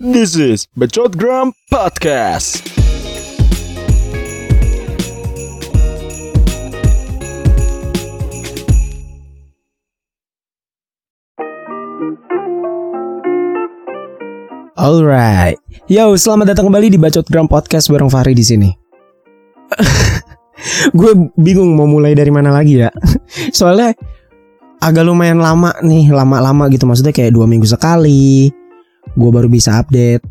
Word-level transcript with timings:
This 0.00 0.32
is 0.32 0.64
Bacot 0.72 1.12
Gram 1.12 1.52
Podcast. 1.68 2.64
Alright, 14.72 15.60
yo 15.84 16.16
selamat 16.16 16.56
datang 16.56 16.72
kembali 16.72 16.88
di 16.88 16.96
Bacot 16.96 17.28
Gram 17.28 17.44
Podcast 17.44 17.92
bareng 17.92 18.08
Fahri 18.08 18.32
di 18.32 18.40
sini. 18.40 18.72
gue 20.96 21.12
bingung 21.36 21.76
mau 21.76 21.84
mulai 21.84 22.16
dari 22.16 22.32
mana 22.32 22.48
lagi 22.48 22.80
ya. 22.80 22.88
Soalnya 23.52 23.92
agak 24.80 25.04
lumayan 25.04 25.44
lama 25.44 25.76
nih, 25.84 26.08
lama-lama 26.08 26.72
gitu. 26.72 26.88
Maksudnya 26.88 27.12
kayak 27.12 27.36
dua 27.36 27.44
minggu 27.44 27.68
sekali. 27.68 28.59
Gue 29.14 29.30
baru 29.30 29.50
bisa 29.50 29.78
update. 29.80 30.22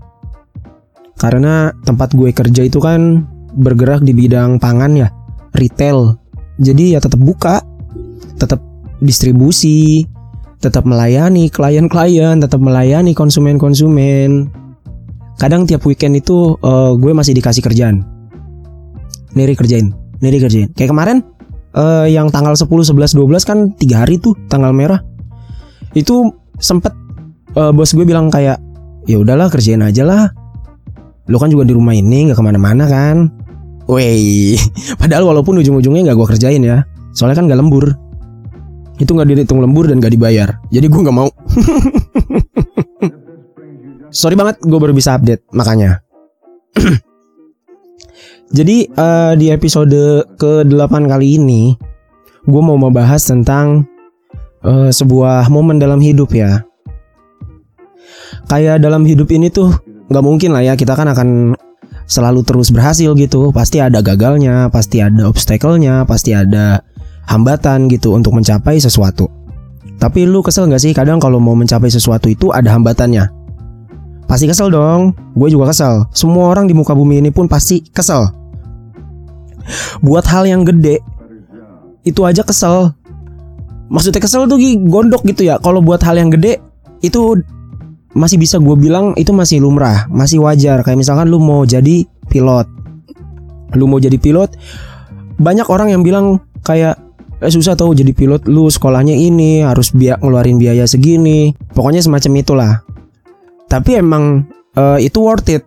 Karena 1.19 1.75
tempat 1.83 2.15
gue 2.15 2.31
kerja 2.31 2.63
itu 2.63 2.79
kan 2.79 3.27
bergerak 3.51 4.05
di 4.07 4.15
bidang 4.15 4.61
pangan 4.61 4.95
ya, 4.95 5.11
retail. 5.51 6.15
Jadi 6.59 6.95
ya 6.95 7.03
tetap 7.03 7.19
buka, 7.19 7.59
tetap 8.39 8.63
distribusi, 9.03 10.07
tetap 10.63 10.87
melayani 10.87 11.51
klien-klien, 11.51 12.39
tetap 12.39 12.59
melayani 12.59 13.11
konsumen-konsumen. 13.11 14.51
Kadang 15.39 15.63
tiap 15.67 15.83
weekend 15.87 16.19
itu 16.19 16.55
uh, 16.59 16.95
gue 16.99 17.11
masih 17.15 17.35
dikasih 17.35 17.63
kerjaan. 17.63 18.03
Niri 19.35 19.55
kerjain, 19.55 19.95
Niri 20.19 20.39
kerjain. 20.39 20.71
Kayak 20.75 20.91
kemarin 20.91 21.17
uh, 21.75 22.07
yang 22.07 22.27
tanggal 22.27 22.55
10, 22.55 22.67
11, 22.67 23.15
12 23.15 23.43
kan 23.47 23.57
tiga 23.79 24.03
hari 24.03 24.19
tuh 24.19 24.35
tanggal 24.51 24.75
merah. 24.75 24.99
Itu 25.95 26.35
sempet 26.59 26.91
uh, 27.55 27.71
bos 27.71 27.95
gue 27.95 28.03
bilang 28.03 28.27
kayak 28.27 28.59
ya 29.09 29.17
udahlah 29.17 29.49
kerjain 29.49 29.81
aja 29.81 30.05
lah. 30.05 30.29
Lo 31.25 31.41
kan 31.41 31.49
juga 31.49 31.65
di 31.65 31.73
rumah 31.73 31.97
ini 31.97 32.29
nggak 32.29 32.37
ke 32.37 32.45
mana-mana 32.45 32.85
kan. 32.85 33.33
Wey, 33.89 34.53
padahal 35.01 35.25
walaupun 35.25 35.57
ujung-ujungnya 35.57 36.13
nggak 36.13 36.17
gue 36.21 36.27
kerjain 36.37 36.61
ya. 36.61 36.85
Soalnya 37.17 37.41
kan 37.41 37.49
gak 37.49 37.57
lembur 37.57 37.97
itu 38.99 39.15
nggak 39.15 39.27
dihitung 39.31 39.63
lembur 39.63 39.87
dan 39.87 40.03
gak 40.03 40.11
dibayar 40.11 40.59
jadi 40.67 40.91
gue 40.91 41.01
nggak 41.01 41.15
mau 41.15 41.31
sorry 44.19 44.35
banget 44.35 44.59
gue 44.59 44.79
baru 44.79 44.91
bisa 44.91 45.15
update 45.15 45.47
makanya 45.55 46.03
jadi 48.57 48.91
uh, 48.91 49.33
di 49.39 49.55
episode 49.55 50.27
ke-8 50.35 50.93
kali 51.07 51.39
ini 51.39 51.79
gue 52.43 52.61
mau 52.61 52.75
membahas 52.75 53.23
tentang 53.23 53.87
uh, 54.67 54.91
sebuah 54.91 55.47
momen 55.47 55.79
dalam 55.79 56.03
hidup 56.03 56.35
ya 56.35 56.67
kayak 58.47 58.79
dalam 58.79 59.03
hidup 59.03 59.27
ini 59.33 59.51
tuh 59.51 59.73
nggak 60.07 60.23
mungkin 60.23 60.55
lah 60.55 60.63
ya 60.63 60.73
kita 60.79 60.95
kan 60.95 61.11
akan 61.11 61.57
selalu 62.09 62.41
terus 62.41 62.73
berhasil 62.73 63.13
gitu 63.13 63.53
pasti 63.53 63.77
ada 63.77 64.01
gagalnya 64.01 64.71
pasti 64.73 64.97
ada 65.03 65.29
obstacle-nya 65.29 66.07
pasti 66.09 66.33
ada 66.33 66.81
hambatan 67.29 67.85
gitu 67.93 68.17
untuk 68.17 68.33
mencapai 68.33 68.81
sesuatu. 68.81 69.29
Tapi 70.01 70.25
lu 70.25 70.41
kesel 70.41 70.65
gak 70.65 70.81
sih 70.81 70.95
kadang 70.95 71.21
kalau 71.21 71.37
mau 71.37 71.53
mencapai 71.53 71.93
sesuatu 71.93 72.25
itu 72.31 72.49
ada 72.49 72.73
hambatannya? 72.73 73.29
Pasti 74.25 74.49
kesel 74.49 74.73
dong, 74.73 75.13
gue 75.37 75.49
juga 75.53 75.69
kesel. 75.69 76.09
Semua 76.15 76.49
orang 76.49 76.65
di 76.65 76.73
muka 76.73 76.97
bumi 76.97 77.21
ini 77.21 77.29
pun 77.29 77.45
pasti 77.45 77.85
kesel. 77.85 78.29
Buat 80.01 80.25
hal 80.25 80.49
yang 80.49 80.65
gede, 80.65 81.03
itu 82.07 82.21
aja 82.25 82.41
kesel. 82.41 82.95
Maksudnya 83.89 84.21
kesel 84.21 84.45
tuh 84.45 84.57
gondok 84.85 85.25
gitu 85.25 85.45
ya. 85.49 85.57
Kalau 85.61 85.81
buat 85.81 86.01
hal 86.05 86.17
yang 86.17 86.29
gede, 86.29 86.61
itu 87.01 87.41
masih 88.17 88.41
bisa 88.41 88.57
gue 88.57 88.75
bilang 88.77 89.13
itu 89.15 89.29
masih 89.35 89.61
lumrah, 89.61 90.09
masih 90.09 90.41
wajar. 90.41 90.81
Kayak 90.81 91.05
misalkan 91.05 91.29
lu 91.29 91.37
mau 91.37 91.61
jadi 91.65 92.05
pilot, 92.29 92.67
lu 93.77 93.85
mau 93.85 94.01
jadi 94.01 94.17
pilot, 94.17 94.53
banyak 95.39 95.67
orang 95.69 95.93
yang 95.93 96.01
bilang 96.01 96.41
kayak 96.65 96.99
eh, 97.39 97.51
susah 97.51 97.73
tau 97.79 97.95
jadi 97.95 98.11
pilot 98.11 98.45
lu 98.51 98.67
sekolahnya 98.67 99.15
ini 99.15 99.63
harus 99.63 99.95
biak 99.95 100.19
ngeluarin 100.19 100.59
biaya 100.59 100.85
segini. 100.85 101.55
Pokoknya 101.71 102.03
semacam 102.03 102.31
itulah. 102.35 102.73
Tapi 103.69 104.01
emang 104.01 104.49
uh, 104.75 104.97
itu 104.97 105.21
worth 105.21 105.49
it. 105.53 105.63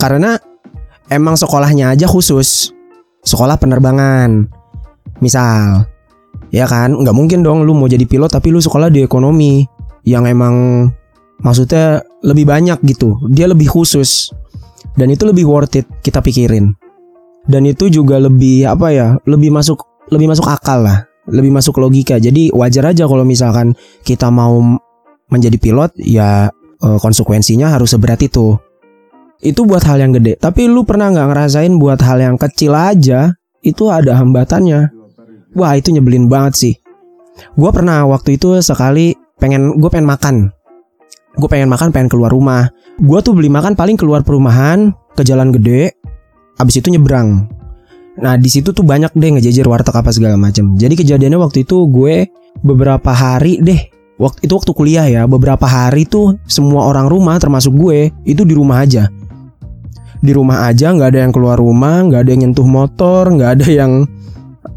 Karena 0.00 0.40
emang 1.12 1.36
sekolahnya 1.36 1.94
aja 1.94 2.08
khusus. 2.08 2.72
Sekolah 3.22 3.60
penerbangan. 3.60 4.48
Misal 5.20 5.86
ya 6.50 6.64
kan? 6.66 6.96
Nggak 6.96 7.16
mungkin 7.16 7.44
dong 7.44 7.62
lu 7.62 7.76
mau 7.76 7.86
jadi 7.86 8.08
pilot 8.08 8.32
tapi 8.32 8.50
lu 8.50 8.58
sekolah 8.58 8.88
di 8.88 9.04
ekonomi. 9.04 9.68
Yang 10.04 10.24
emang 10.36 10.54
maksudnya 11.44 12.02
lebih 12.24 12.48
banyak 12.48 12.80
gitu 12.88 13.20
dia 13.30 13.44
lebih 13.46 13.68
khusus 13.68 14.32
dan 14.96 15.12
itu 15.12 15.28
lebih 15.28 15.44
worth 15.44 15.76
it 15.78 15.86
kita 16.00 16.24
pikirin 16.24 16.72
dan 17.44 17.68
itu 17.68 17.92
juga 17.92 18.16
lebih 18.16 18.64
apa 18.64 18.88
ya 18.90 19.08
lebih 19.28 19.52
masuk 19.52 19.94
lebih 20.12 20.28
masuk 20.28 20.44
akal 20.48 20.84
lah, 20.84 21.08
lebih 21.28 21.52
masuk 21.52 21.80
logika. 21.80 22.20
Jadi 22.20 22.52
wajar 22.52 22.92
aja 22.92 23.08
kalau 23.08 23.24
misalkan 23.24 23.72
kita 24.04 24.28
mau 24.28 24.60
menjadi 25.32 25.56
pilot 25.56 25.90
ya 26.00 26.48
eh, 26.80 26.98
konsekuensinya 27.00 27.72
harus 27.72 27.96
seberat 27.96 28.20
itu. 28.20 28.56
Itu 29.44 29.68
buat 29.68 29.84
hal 29.84 30.00
yang 30.00 30.12
gede. 30.16 30.40
Tapi 30.40 30.68
lu 30.68 30.88
pernah 30.88 31.12
nggak 31.12 31.28
ngerasain 31.32 31.72
buat 31.76 32.00
hal 32.00 32.20
yang 32.20 32.36
kecil 32.40 32.72
aja 32.72 33.36
itu 33.60 33.84
ada 33.92 34.16
hambatannya. 34.16 34.92
Wah 35.54 35.72
itu 35.76 35.92
nyebelin 35.92 36.26
banget 36.32 36.54
sih. 36.56 36.74
Gue 37.58 37.70
pernah 37.74 38.06
waktu 38.06 38.38
itu 38.38 38.62
sekali 38.62 39.12
pengen 39.36 39.76
gue 39.76 39.90
pengen 39.90 40.08
makan. 40.08 40.36
Gue 41.34 41.48
pengen 41.50 41.70
makan 41.70 41.90
pengen 41.90 42.08
keluar 42.10 42.30
rumah. 42.30 42.70
Gue 42.98 43.18
tuh 43.22 43.34
beli 43.34 43.50
makan 43.50 43.74
paling 43.74 43.98
keluar 43.98 44.22
perumahan 44.22 44.94
ke 45.18 45.22
jalan 45.26 45.50
gede. 45.50 45.94
Abis 46.58 46.78
itu 46.78 46.94
nyebrang 46.94 47.50
Nah 48.14 48.38
di 48.38 48.46
situ 48.46 48.70
tuh 48.70 48.86
banyak 48.86 49.10
deh 49.10 49.30
ngejajar 49.34 49.66
warteg 49.66 49.90
apa 49.90 50.14
segala 50.14 50.38
macam. 50.38 50.78
Jadi 50.78 50.94
kejadiannya 50.94 51.34
waktu 51.34 51.66
itu 51.66 51.90
gue 51.90 52.30
beberapa 52.62 53.10
hari 53.10 53.58
deh 53.58 53.90
waktu 54.18 54.46
itu 54.46 54.52
waktu 54.54 54.72
kuliah 54.74 55.06
ya 55.10 55.22
beberapa 55.26 55.66
hari 55.66 56.06
tuh 56.06 56.38
semua 56.46 56.86
orang 56.86 57.10
rumah 57.10 57.34
termasuk 57.42 57.74
gue 57.74 58.14
itu 58.22 58.46
di 58.46 58.54
rumah 58.54 58.86
aja 58.86 59.10
di 60.22 60.30
rumah 60.30 60.70
aja 60.70 60.94
nggak 60.94 61.08
ada 61.10 61.20
yang 61.26 61.32
keluar 61.34 61.58
rumah 61.58 62.06
nggak 62.06 62.20
ada 62.22 62.30
yang 62.30 62.42
nyentuh 62.48 62.68
motor 62.68 63.26
nggak 63.34 63.50
ada 63.58 63.66
yang 63.66 63.92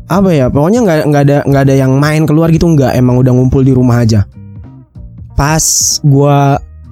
apa 0.09 0.29
ya 0.33 0.49
pokoknya 0.49 0.79
nggak 0.83 0.99
nggak 1.13 1.23
ada 1.29 1.37
nggak 1.45 1.63
ada 1.69 1.75
yang 1.77 1.91
main 2.01 2.25
keluar 2.25 2.49
gitu 2.49 2.65
nggak 2.65 2.97
emang 2.97 3.21
udah 3.21 3.31
ngumpul 3.37 3.61
di 3.61 3.77
rumah 3.77 4.01
aja 4.01 4.25
pas 5.37 5.61
gue 6.01 6.37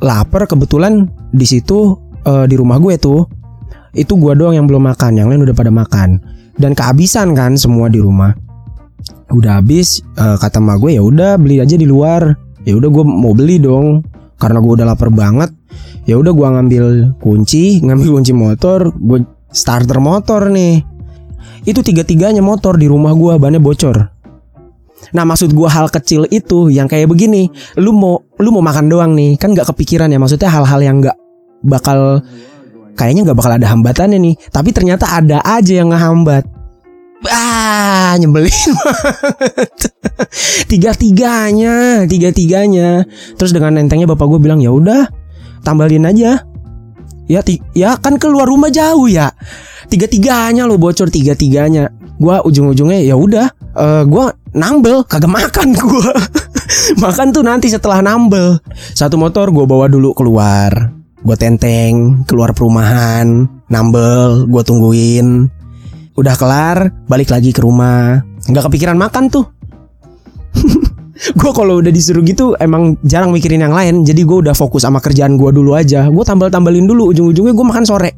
lapar 0.05 0.45
kebetulan 0.45 1.09
di 1.33 1.49
situ 1.49 1.97
uh, 2.29 2.45
di 2.45 2.53
rumah 2.53 2.77
gue 2.77 2.93
tuh 3.01 3.25
itu 3.97 4.13
gue 4.13 4.37
doang 4.37 4.53
yang 4.53 4.69
belum 4.69 4.85
makan 4.93 5.17
yang 5.17 5.27
lain 5.33 5.43
udah 5.49 5.55
pada 5.55 5.71
makan. 5.73 6.21
Dan 6.55 6.71
kehabisan 6.71 7.35
kan 7.35 7.59
semua 7.59 7.91
di 7.91 7.99
rumah. 7.99 8.31
Udah 9.33 9.59
habis 9.59 9.99
uh, 10.15 10.39
kata 10.39 10.61
mak 10.61 10.79
gue 10.79 10.95
ya 10.95 11.03
udah 11.03 11.35
beli 11.41 11.59
aja 11.59 11.75
di 11.75 11.87
luar. 11.89 12.37
Ya 12.67 12.77
udah 12.77 12.87
gue 12.91 13.03
mau 13.03 13.33
beli 13.33 13.57
dong. 13.57 14.05
Karena 14.35 14.59
gue 14.59 14.71
udah 14.77 14.87
lapar 14.87 15.09
banget 15.09 15.49
ya 16.05 16.21
udah 16.21 16.31
gue 16.37 16.47
ngambil 16.47 16.85
kunci 17.17 17.81
ngambil 17.81 18.21
kunci 18.21 18.31
motor 18.31 18.93
gue 18.93 19.25
starter 19.49 19.97
motor 19.97 20.53
nih. 20.53 20.85
Itu 21.65 21.81
tiga 21.81 22.05
tiganya 22.05 22.45
motor 22.45 22.77
di 22.77 22.85
rumah 22.85 23.17
gue 23.17 23.33
bannya 23.41 23.57
bocor 23.57 24.14
Nah 25.13 25.27
maksud 25.27 25.53
gue 25.53 25.69
hal 25.69 25.91
kecil 25.91 26.25
itu 26.31 26.73
yang 26.73 26.89
kayak 26.89 27.11
begini 27.11 27.51
Lu 27.77 27.93
mau 27.93 28.17
lu 28.41 28.49
mau 28.49 28.63
makan 28.63 28.89
doang 28.89 29.11
nih 29.13 29.37
Kan 29.37 29.53
gak 29.53 29.69
kepikiran 29.75 30.09
ya 30.09 30.17
Maksudnya 30.17 30.49
hal-hal 30.49 30.79
yang 30.81 31.03
gak 31.03 31.17
bakal 31.65 32.21
kayaknya 32.95 33.27
nggak 33.27 33.37
bakal 33.37 33.53
ada 33.53 33.67
hambatannya 33.69 34.17
nih 34.17 34.35
tapi 34.49 34.71
ternyata 34.71 35.05
ada 35.11 35.43
aja 35.43 35.83
yang 35.83 35.91
ngehambat. 35.91 36.47
Ah 37.25 38.13
nyebelin 38.21 38.53
tiga 40.71 40.93
tiganya 40.93 42.05
tiga 42.05 42.29
tiganya 42.29 43.01
terus 43.33 43.49
dengan 43.49 43.81
entengnya 43.81 44.05
bapak 44.05 44.29
gue 44.29 44.39
bilang 44.45 44.61
ya 44.61 44.69
udah 44.69 45.09
tambahin 45.65 46.05
aja 46.05 46.45
ya 47.25 47.41
ya 47.73 47.97
kan 47.97 48.17
keluar 48.21 48.49
rumah 48.49 48.69
jauh 48.69 49.09
ya. 49.09 49.33
Tiga 49.85 50.09
tiganya 50.09 50.65
lo 50.65 50.81
bocor 50.81 51.13
tiga 51.13 51.37
tiganya 51.37 51.93
gue 52.15 52.35
ujung 52.47 52.71
ujungnya 52.71 53.03
ya 53.03 53.19
udah 53.19 53.47
uh, 53.75 54.03
gue 54.07 54.25
nambel 54.55 55.03
kagak 55.03 55.27
makan 55.27 55.75
gue 55.75 56.13
makan 57.03 57.35
tuh 57.35 57.43
nanti 57.45 57.69
setelah 57.69 58.01
nambel. 58.01 58.57
Satu 58.95 59.19
motor 59.19 59.51
gue 59.51 59.65
bawa 59.67 59.85
dulu 59.91 60.15
keluar. 60.17 60.93
Gue 61.25 61.35
tenteng 61.37 62.25
keluar 62.29 62.53
perumahan 62.53 63.45
nambel 63.69 64.49
gue 64.49 64.63
tungguin. 64.65 65.49
Udah 66.15 66.33
kelar 66.39 66.93
balik 67.05 67.29
lagi 67.33 67.51
ke 67.51 67.61
rumah. 67.61 68.23
Nggak 68.45 68.69
kepikiran 68.69 68.97
makan 68.97 69.33
tuh 69.33 69.45
gue 71.15 71.51
kalau 71.55 71.79
udah 71.79 71.91
disuruh 71.91 72.19
gitu 72.27 72.59
emang 72.59 72.99
jarang 73.07 73.31
mikirin 73.31 73.63
yang 73.63 73.71
lain. 73.71 74.03
Jadi 74.03 74.27
gue 74.27 74.37
udah 74.43 74.51
fokus 74.51 74.83
sama 74.83 74.99
kerjaan 74.99 75.39
gue 75.39 75.49
dulu 75.51 75.75
aja. 75.75 76.11
Gue 76.11 76.27
tambal 76.27 76.51
tambalin 76.51 76.83
dulu 76.83 77.15
ujung 77.15 77.31
ujungnya 77.31 77.55
gue 77.55 77.65
makan 77.65 77.85
sore. 77.87 78.11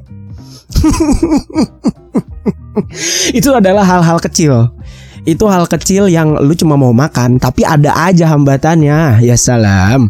Itu 3.37 3.53
adalah 3.53 3.85
hal-hal 3.85 4.17
kecil. 4.21 4.73
Itu 5.27 5.51
hal 5.51 5.67
kecil 5.67 6.07
yang 6.07 6.39
lu 6.39 6.55
cuma 6.55 6.79
mau 6.79 6.95
makan 6.95 7.37
tapi 7.37 7.61
ada 7.61 7.93
aja 7.93 8.33
hambatannya. 8.33 9.21
Ya 9.21 9.37
salam. 9.37 10.09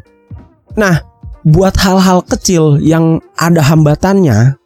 Nah 0.79 1.03
buat 1.47 1.79
hal-hal 1.79 2.27
kecil 2.27 2.75
yang 2.83 3.23
ada 3.39 3.63
hambatannya 3.63 4.59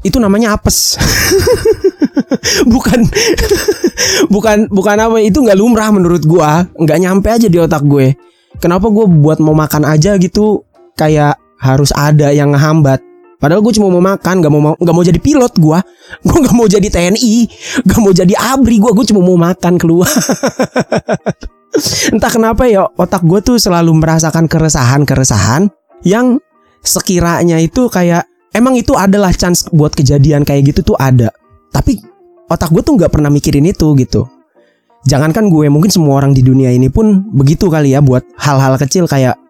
itu 0.00 0.16
namanya 0.16 0.56
apes 0.56 0.96
bukan 2.72 3.00
bukan 4.34 4.56
bukan 4.70 4.96
apa 4.96 5.16
itu 5.20 5.38
nggak 5.42 5.58
lumrah 5.58 5.90
menurut 5.90 6.22
gua 6.24 6.66
nggak 6.78 6.98
nyampe 7.00 7.28
aja 7.30 7.46
di 7.50 7.58
otak 7.58 7.82
gue 7.84 8.14
kenapa 8.58 8.88
gue 8.90 9.06
buat 9.06 9.38
mau 9.42 9.54
makan 9.54 9.86
aja 9.86 10.18
gitu 10.18 10.62
kayak 10.94 11.38
harus 11.60 11.92
ada 11.96 12.32
yang 12.32 12.56
ngehambat 12.56 13.04
Padahal 13.40 13.64
gue 13.64 13.72
cuma 13.72 13.88
mau 13.88 14.04
makan, 14.04 14.44
gak 14.44 14.52
mau 14.52 14.76
gak 14.76 14.92
mau 14.92 15.00
jadi 15.00 15.16
pilot 15.16 15.56
gue, 15.56 15.78
gue 16.28 16.38
gak 16.44 16.52
mau 16.52 16.68
jadi 16.68 16.84
TNI, 16.84 17.34
gak 17.88 18.00
mau 18.04 18.12
jadi 18.12 18.36
abri 18.36 18.76
gue, 18.76 18.92
gue 18.92 19.06
cuma 19.08 19.24
mau 19.24 19.40
makan 19.40 19.80
keluar. 19.80 20.12
Entah 22.12 22.28
kenapa 22.28 22.68
ya 22.68 22.84
otak 23.00 23.24
gue 23.24 23.40
tuh 23.40 23.56
selalu 23.56 23.96
merasakan 23.96 24.44
keresahan-keresahan 24.44 25.72
yang 26.04 26.36
sekiranya 26.84 27.56
itu 27.64 27.88
kayak 27.88 28.28
emang 28.52 28.76
itu 28.76 28.92
adalah 28.92 29.32
chance 29.32 29.64
buat 29.72 29.96
kejadian 29.96 30.44
kayak 30.44 30.76
gitu 30.76 30.92
tuh 30.92 30.96
ada. 31.00 31.32
Tapi 31.72 31.96
otak 32.50 32.74
gue 32.74 32.82
tuh 32.82 32.98
nggak 32.98 33.14
pernah 33.14 33.30
mikirin 33.30 33.64
itu 33.70 33.94
gitu. 33.94 34.26
Jangankan 35.08 35.48
gue, 35.48 35.72
mungkin 35.72 35.88
semua 35.88 36.20
orang 36.20 36.36
di 36.36 36.44
dunia 36.44 36.68
ini 36.68 36.92
pun 36.92 37.24
begitu 37.32 37.72
kali 37.72 37.96
ya 37.96 38.04
buat 38.04 38.20
hal-hal 38.36 38.76
kecil 38.76 39.08
kayak 39.08 39.40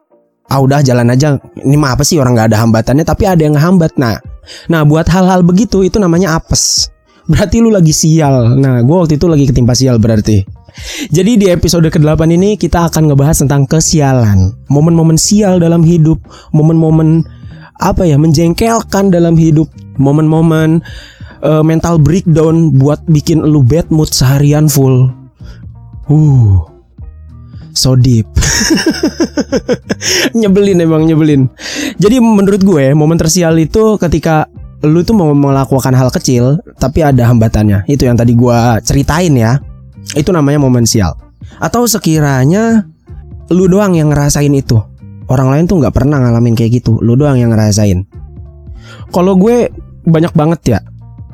ah 0.47 0.61
udah 0.63 0.83
jalan 0.85 1.11
aja. 1.11 1.43
Ini 1.59 1.75
mah 1.75 1.99
apa 1.99 2.07
sih 2.07 2.23
orang 2.23 2.39
nggak 2.39 2.55
ada 2.55 2.59
hambatannya 2.63 3.03
tapi 3.03 3.27
ada 3.27 3.43
yang 3.43 3.59
ngehambat. 3.59 3.99
Nah 3.99 4.19
nah 4.71 4.87
buat 4.87 5.11
hal-hal 5.11 5.43
begitu 5.43 5.83
itu 5.83 5.99
namanya 5.99 6.39
apes. 6.39 6.91
Berarti 7.31 7.63
lu 7.63 7.71
lagi 7.71 7.95
sial. 7.95 8.59
Nah 8.59 8.83
gue 8.83 8.97
waktu 8.97 9.19
itu 9.19 9.27
lagi 9.27 9.47
ketimpa 9.51 9.75
sial 9.75 9.99
berarti. 9.99 10.43
Jadi 11.11 11.35
di 11.35 11.47
episode 11.51 11.87
ke-8 11.91 12.31
ini 12.31 12.55
kita 12.55 12.87
akan 12.91 13.11
ngebahas 13.11 13.43
tentang 13.43 13.67
kesialan. 13.67 14.55
Momen-momen 14.71 15.19
sial 15.19 15.59
dalam 15.59 15.83
hidup. 15.83 16.19
Momen-momen 16.55 17.27
apa 17.79 18.07
ya 18.07 18.19
menjengkelkan 18.19 19.11
dalam 19.11 19.35
hidup. 19.35 19.67
Momen-momen 19.99 20.83
uh, 21.45 21.65
mental 21.65 22.01
breakdown 22.01 22.75
buat 22.77 23.01
bikin 23.09 23.45
lu 23.45 23.61
bad 23.65 23.89
mood 23.89 24.11
seharian 24.13 24.69
full 24.69 25.13
uh 26.11 26.71
so 27.73 27.95
deep. 27.97 28.27
nyebelin 30.39 30.83
emang 30.83 31.07
nyebelin. 31.07 31.49
Jadi 31.97 32.21
menurut 32.21 32.61
gue 32.63 32.93
momen 32.93 33.17
tersial 33.17 33.57
itu 33.57 33.97
ketika 33.97 34.47
lu 34.85 35.05
tuh 35.05 35.13
mau 35.13 35.33
melakukan 35.33 35.93
hal 35.93 36.13
kecil 36.13 36.61
tapi 36.77 37.01
ada 37.01 37.29
hambatannya. 37.31 37.87
Itu 37.89 38.07
yang 38.07 38.19
tadi 38.19 38.35
gue 38.35 38.59
ceritain 38.85 39.33
ya. 39.33 39.59
Itu 40.17 40.35
namanya 40.35 40.61
momen 40.61 40.85
sial. 40.85 41.17
Atau 41.63 41.87
sekiranya 41.87 42.85
lu 43.51 43.67
doang 43.71 43.97
yang 43.97 44.13
ngerasain 44.13 44.53
itu. 44.53 44.79
Orang 45.31 45.55
lain 45.55 45.71
tuh 45.71 45.79
nggak 45.79 45.95
pernah 45.95 46.19
ngalamin 46.19 46.59
kayak 46.59 46.83
gitu. 46.83 46.99
Lu 47.01 47.15
doang 47.15 47.39
yang 47.39 47.55
ngerasain. 47.55 48.03
Kalau 49.15 49.39
gue 49.39 49.71
banyak 50.05 50.33
banget 50.35 50.61
ya. 50.77 50.81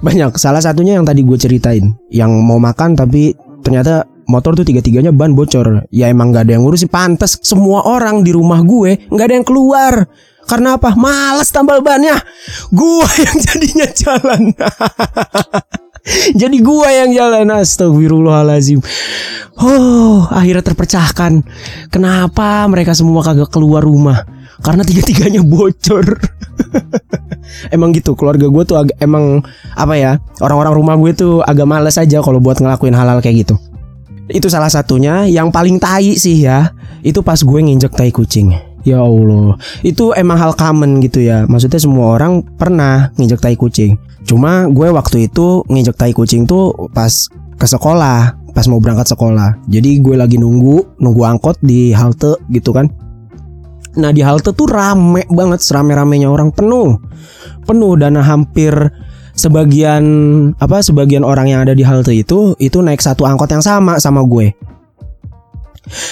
Banyak. 0.06 0.38
Salah 0.38 0.62
satunya 0.62 0.94
yang 0.94 1.02
tadi 1.02 1.26
gue 1.26 1.34
ceritain. 1.34 1.90
Yang 2.14 2.30
mau 2.46 2.62
makan 2.62 2.94
tapi 2.94 3.34
ternyata 3.66 4.06
motor 4.30 4.54
tuh 4.54 4.62
tiga-tiganya 4.62 5.10
ban 5.10 5.34
bocor. 5.34 5.90
Ya 5.90 6.06
emang 6.06 6.30
gak 6.30 6.46
ada 6.46 6.54
yang 6.54 6.62
ngurusin. 6.62 6.86
Pantas 6.86 7.42
semua 7.42 7.82
orang 7.82 8.22
di 8.22 8.30
rumah 8.30 8.62
gue 8.62 9.10
gak 9.10 9.26
ada 9.26 9.34
yang 9.34 9.46
keluar. 9.46 10.06
Karena 10.46 10.78
apa? 10.78 10.94
Males 10.94 11.50
tambal 11.50 11.82
bannya. 11.82 12.14
Gue 12.70 13.10
yang 13.26 13.36
jadinya 13.42 13.88
jalan. 13.90 14.42
Jadi 16.40 16.62
gue 16.62 16.88
yang 17.02 17.10
jalan 17.10 17.50
Astagfirullahalazim 17.50 18.78
Oh 19.58 20.22
akhirnya 20.30 20.62
terpecahkan 20.62 21.42
Kenapa 21.90 22.62
mereka 22.70 22.94
semua 22.94 23.26
kagak 23.26 23.50
keluar 23.50 23.82
rumah 23.82 24.22
Karena 24.64 24.82
tiga-tiganya 24.84 25.44
bocor 25.44 26.16
Emang 27.74 27.92
gitu 27.92 28.16
keluarga 28.16 28.48
gue 28.48 28.64
tuh 28.64 28.76
Emang 28.98 29.44
apa 29.76 29.94
ya 29.96 30.16
Orang-orang 30.40 30.72
rumah 30.72 30.94
gue 30.96 31.12
tuh 31.12 31.44
agak 31.44 31.68
males 31.68 32.00
aja 32.00 32.24
Kalau 32.24 32.40
buat 32.40 32.58
ngelakuin 32.58 32.96
hal-hal 32.96 33.20
kayak 33.20 33.46
gitu 33.46 33.56
itu 34.26 34.50
salah 34.50 34.66
satunya 34.66 35.22
yang 35.30 35.54
paling 35.54 35.78
tai 35.78 36.18
sih 36.18 36.42
ya. 36.42 36.74
Itu 37.06 37.22
pas 37.22 37.38
gue 37.38 37.60
nginjek 37.62 37.94
tai 37.94 38.10
kucing. 38.10 38.50
Ya 38.86 39.02
Allah, 39.02 39.58
itu 39.82 40.14
emang 40.14 40.38
hal 40.38 40.54
common 40.54 41.02
gitu 41.02 41.18
ya. 41.18 41.42
Maksudnya 41.50 41.82
semua 41.82 42.14
orang 42.14 42.42
pernah 42.42 43.10
nginjek 43.18 43.42
tai 43.42 43.58
kucing. 43.58 43.98
Cuma 44.26 44.66
gue 44.70 44.90
waktu 44.90 45.30
itu 45.30 45.62
nginjek 45.66 45.98
tai 45.98 46.14
kucing 46.14 46.46
tuh 46.46 46.74
pas 46.94 47.10
ke 47.58 47.66
sekolah, 47.66 48.38
pas 48.54 48.66
mau 48.70 48.78
berangkat 48.78 49.10
sekolah. 49.10 49.58
Jadi 49.66 49.98
gue 50.02 50.14
lagi 50.14 50.38
nunggu, 50.38 51.02
nunggu 51.02 51.22
angkot 51.22 51.58
di 51.62 51.90
halte 51.94 52.38
gitu 52.50 52.70
kan. 52.70 52.90
Nah 53.96 54.12
di 54.12 54.20
halte 54.20 54.52
tuh 54.52 54.68
rame 54.68 55.24
banget, 55.28 55.64
serame-ramenya 55.64 56.28
orang 56.28 56.52
penuh, 56.52 57.00
penuh 57.64 57.92
dan 57.96 58.20
hampir 58.20 58.72
sebagian 59.36 60.04
apa 60.56 60.80
sebagian 60.80 61.20
orang 61.20 61.52
yang 61.52 61.60
ada 61.60 61.76
di 61.76 61.84
halte 61.84 62.16
itu 62.16 62.56
itu 62.56 62.80
naik 62.80 63.04
satu 63.04 63.28
angkot 63.28 63.52
yang 63.52 63.64
sama 63.64 64.00
sama 64.00 64.24
gue. 64.24 64.52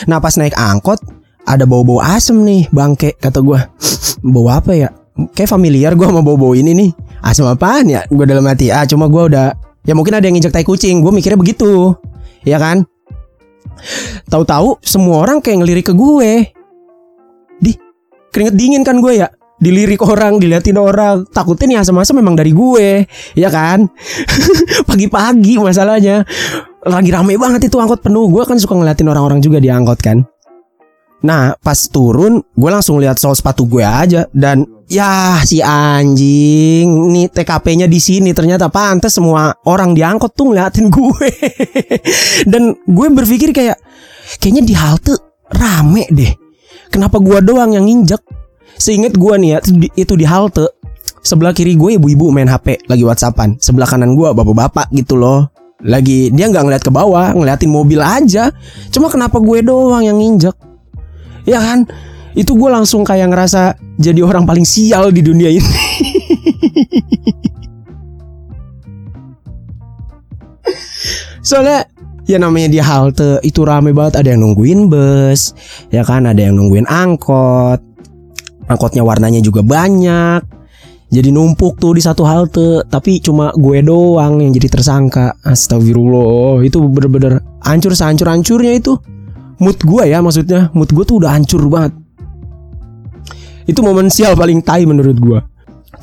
Nah 0.08 0.20
pas 0.20 0.36
naik 0.36 0.56
angkot 0.56 1.00
ada 1.44 1.64
bau-bau 1.68 2.00
asem 2.00 2.36
nih 2.40 2.68
bangke 2.72 3.16
kata 3.20 3.40
gue. 3.44 3.60
bau 4.32 4.48
apa 4.48 4.72
ya? 4.76 4.88
Kayak 5.36 5.50
familiar 5.52 5.92
gue 5.94 6.06
sama 6.08 6.24
bau-bau 6.24 6.56
ini 6.56 6.72
nih. 6.72 6.90
Asem 7.24 7.44
apaan 7.48 7.88
ya? 7.88 8.04
Gue 8.08 8.24
dalam 8.24 8.44
hati 8.48 8.72
ah 8.72 8.84
cuma 8.88 9.08
gue 9.08 9.28
udah 9.28 9.52
ya 9.84 9.92
mungkin 9.92 10.16
ada 10.16 10.24
yang 10.24 10.36
injek 10.36 10.52
tai 10.52 10.64
kucing. 10.64 11.04
Gue 11.04 11.12
mikirnya 11.12 11.40
begitu, 11.40 11.96
ya 12.44 12.56
kan? 12.56 12.84
Tahu-tahu 14.28 14.80
semua 14.80 15.24
orang 15.24 15.44
kayak 15.44 15.64
ngelirik 15.64 15.86
ke 15.92 15.94
gue. 15.96 16.52
Keringet 18.34 18.58
dingin 18.58 18.82
kan 18.82 18.98
gue 18.98 19.22
ya 19.22 19.30
dilirik 19.62 20.02
orang, 20.02 20.42
diliatin 20.42 20.78
orang. 20.78 21.24
Takutnya 21.30 21.66
nih 21.70 21.78
asam-asam 21.80 22.18
memang 22.18 22.34
dari 22.34 22.50
gue, 22.50 23.06
ya 23.38 23.48
kan? 23.48 23.86
Pagi-pagi 24.90 25.62
masalahnya. 25.62 26.26
Lagi 26.84 27.08
rame 27.14 27.38
banget 27.38 27.70
itu 27.72 27.78
angkot 27.78 28.02
penuh. 28.02 28.28
Gue 28.28 28.44
kan 28.44 28.58
suka 28.60 28.76
ngeliatin 28.76 29.08
orang-orang 29.08 29.40
juga 29.40 29.62
di 29.62 29.70
angkot 29.70 30.00
kan. 30.02 30.20
Nah, 31.24 31.56
pas 31.56 31.88
turun, 31.88 32.44
gue 32.52 32.70
langsung 32.70 33.00
lihat 33.00 33.16
sol 33.16 33.32
sepatu 33.32 33.64
gue 33.64 33.80
aja 33.80 34.28
dan 34.36 34.60
ya 34.92 35.40
si 35.40 35.64
anjing, 35.64 36.84
nih 36.84 37.32
TKP-nya 37.32 37.88
di 37.88 37.96
sini 37.96 38.36
ternyata 38.36 38.68
pantas 38.68 39.16
semua 39.16 39.56
orang 39.64 39.96
di 39.96 40.04
angkot 40.04 40.36
tuh 40.36 40.52
ngeliatin 40.52 40.92
gue. 40.92 41.30
dan 42.52 42.76
gue 42.76 43.06
berpikir 43.08 43.56
kayak 43.56 43.80
kayaknya 44.36 44.62
di 44.68 44.74
halte 44.76 45.16
rame 45.48 46.04
deh. 46.12 46.43
Kenapa 46.94 47.18
gue 47.18 47.42
doang 47.42 47.74
yang 47.74 47.90
nginjek? 47.90 48.22
Seinget 48.78 49.18
gue 49.18 49.34
nih 49.34 49.58
ya 49.58 49.60
itu 49.98 50.14
di 50.14 50.22
halte 50.22 50.70
sebelah 51.24 51.50
kiri 51.50 51.74
gue 51.74 51.98
ibu-ibu 51.98 52.30
main 52.30 52.46
HP 52.46 52.86
lagi 52.86 53.02
WhatsAppan, 53.02 53.58
sebelah 53.58 53.88
kanan 53.88 54.14
gue 54.14 54.30
bapak-bapak 54.30 54.92
gitu 54.94 55.18
loh. 55.18 55.50
Lagi 55.82 56.30
dia 56.30 56.46
nggak 56.46 56.62
ngeliat 56.62 56.86
ke 56.86 56.92
bawah, 56.94 57.34
ngeliatin 57.34 57.72
mobil 57.72 57.98
aja. 57.98 58.54
Cuma 58.94 59.10
kenapa 59.10 59.42
gue 59.42 59.58
doang 59.64 60.06
yang 60.06 60.22
nginjek? 60.22 60.54
Ya 61.50 61.58
kan? 61.58 61.88
Itu 62.38 62.54
gue 62.54 62.70
langsung 62.70 63.02
kayak 63.02 63.26
ngerasa 63.32 63.74
jadi 63.98 64.22
orang 64.22 64.46
paling 64.46 64.62
sial 64.62 65.10
di 65.10 65.18
dunia 65.24 65.50
ini. 65.50 65.64
Soalnya 71.44 71.84
ya 72.24 72.36
namanya 72.40 72.68
di 72.68 72.80
halte. 72.80 73.40
Itu 73.44 73.64
rame 73.64 73.92
banget. 73.92 74.20
Ada 74.20 74.34
yang 74.36 74.44
nungguin 74.44 74.88
bus 74.88 75.52
ya 75.92 76.02
kan? 76.04 76.28
Ada 76.28 76.50
yang 76.50 76.58
nungguin 76.58 76.88
angkot. 76.88 77.80
Angkotnya 78.68 79.04
warnanya 79.04 79.40
juga 79.44 79.60
banyak. 79.60 80.42
Jadi 81.14 81.30
numpuk 81.30 81.78
tuh 81.78 81.94
di 81.94 82.02
satu 82.02 82.26
halte. 82.26 82.82
Tapi 82.88 83.20
cuma 83.22 83.52
gue 83.54 83.84
doang 83.84 84.40
yang 84.40 84.50
jadi 84.50 84.68
tersangka. 84.72 85.36
Astagfirullah. 85.44 86.64
Itu 86.64 86.82
bener-bener 86.88 87.44
hancur 87.62 87.92
sehancur-hancurnya 87.92 88.72
itu. 88.80 88.96
Mood 89.62 89.78
gue 89.84 90.04
ya 90.10 90.18
maksudnya. 90.24 90.72
Mood 90.74 90.90
gue 90.90 91.04
tuh 91.06 91.22
udah 91.22 91.36
hancur 91.36 91.62
banget. 91.70 91.94
Itu 93.64 93.80
momen 93.80 94.12
sial 94.12 94.36
paling 94.36 94.60
tai 94.60 94.84
menurut 94.84 95.16
gue. 95.16 95.40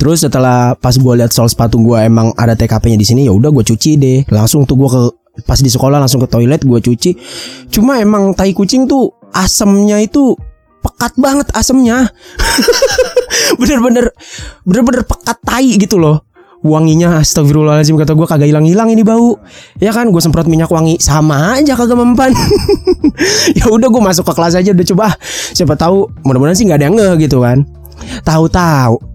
Terus 0.02 0.26
setelah 0.26 0.74
pas 0.74 0.98
gue 0.98 1.14
lihat 1.14 1.30
sol 1.30 1.46
sepatu 1.46 1.78
gue 1.78 1.94
emang 2.02 2.34
ada 2.34 2.58
TKP-nya 2.58 2.98
di 2.98 3.06
sini 3.06 3.22
ya 3.30 3.34
udah 3.38 3.54
gue 3.54 3.62
cuci 3.62 3.92
deh. 4.02 4.20
Langsung 4.34 4.66
tuh 4.66 4.74
gue 4.74 4.90
ke 4.90 5.02
pas 5.48 5.60
di 5.60 5.72
sekolah 5.72 5.98
langsung 5.98 6.20
ke 6.24 6.28
toilet 6.28 6.62
gue 6.64 6.80
cuci. 6.80 7.12
Cuma 7.72 8.00
emang 8.04 8.36
tai 8.36 8.52
kucing 8.52 8.86
tuh 8.86 9.16
asemnya 9.32 10.04
itu 10.04 10.36
pekat 10.84 11.16
banget 11.16 11.48
asemnya. 11.56 12.12
Bener-bener 13.60 14.12
bener-bener 14.68 15.04
pekat 15.08 15.38
tai 15.44 15.80
gitu 15.80 16.02
loh. 16.02 16.28
Wanginya 16.62 17.26
astagfirullahaladzim 17.26 17.98
kata 17.98 18.14
gue 18.14 18.28
kagak 18.30 18.46
hilang-hilang 18.46 18.94
ini 18.94 19.02
bau. 19.02 19.42
Ya 19.82 19.90
kan 19.90 20.14
gue 20.14 20.22
semprot 20.22 20.46
minyak 20.46 20.70
wangi. 20.70 21.02
Sama 21.02 21.58
aja 21.58 21.74
kagak 21.74 21.98
mempan. 21.98 22.32
Ya 23.54 23.70
udah 23.70 23.92
gue 23.92 24.02
masuk 24.02 24.26
ke 24.26 24.34
kelas 24.34 24.58
aja 24.58 24.74
udah 24.74 24.88
coba. 24.94 25.08
Siapa 25.54 25.78
tahu 25.78 26.10
mudah-mudahan 26.26 26.58
sih 26.58 26.66
nggak 26.66 26.80
ada 26.82 26.86
yang 26.90 26.98
nge 26.98 27.10
gitu 27.22 27.38
kan. 27.46 27.66
Tahu-tahu 28.26 29.12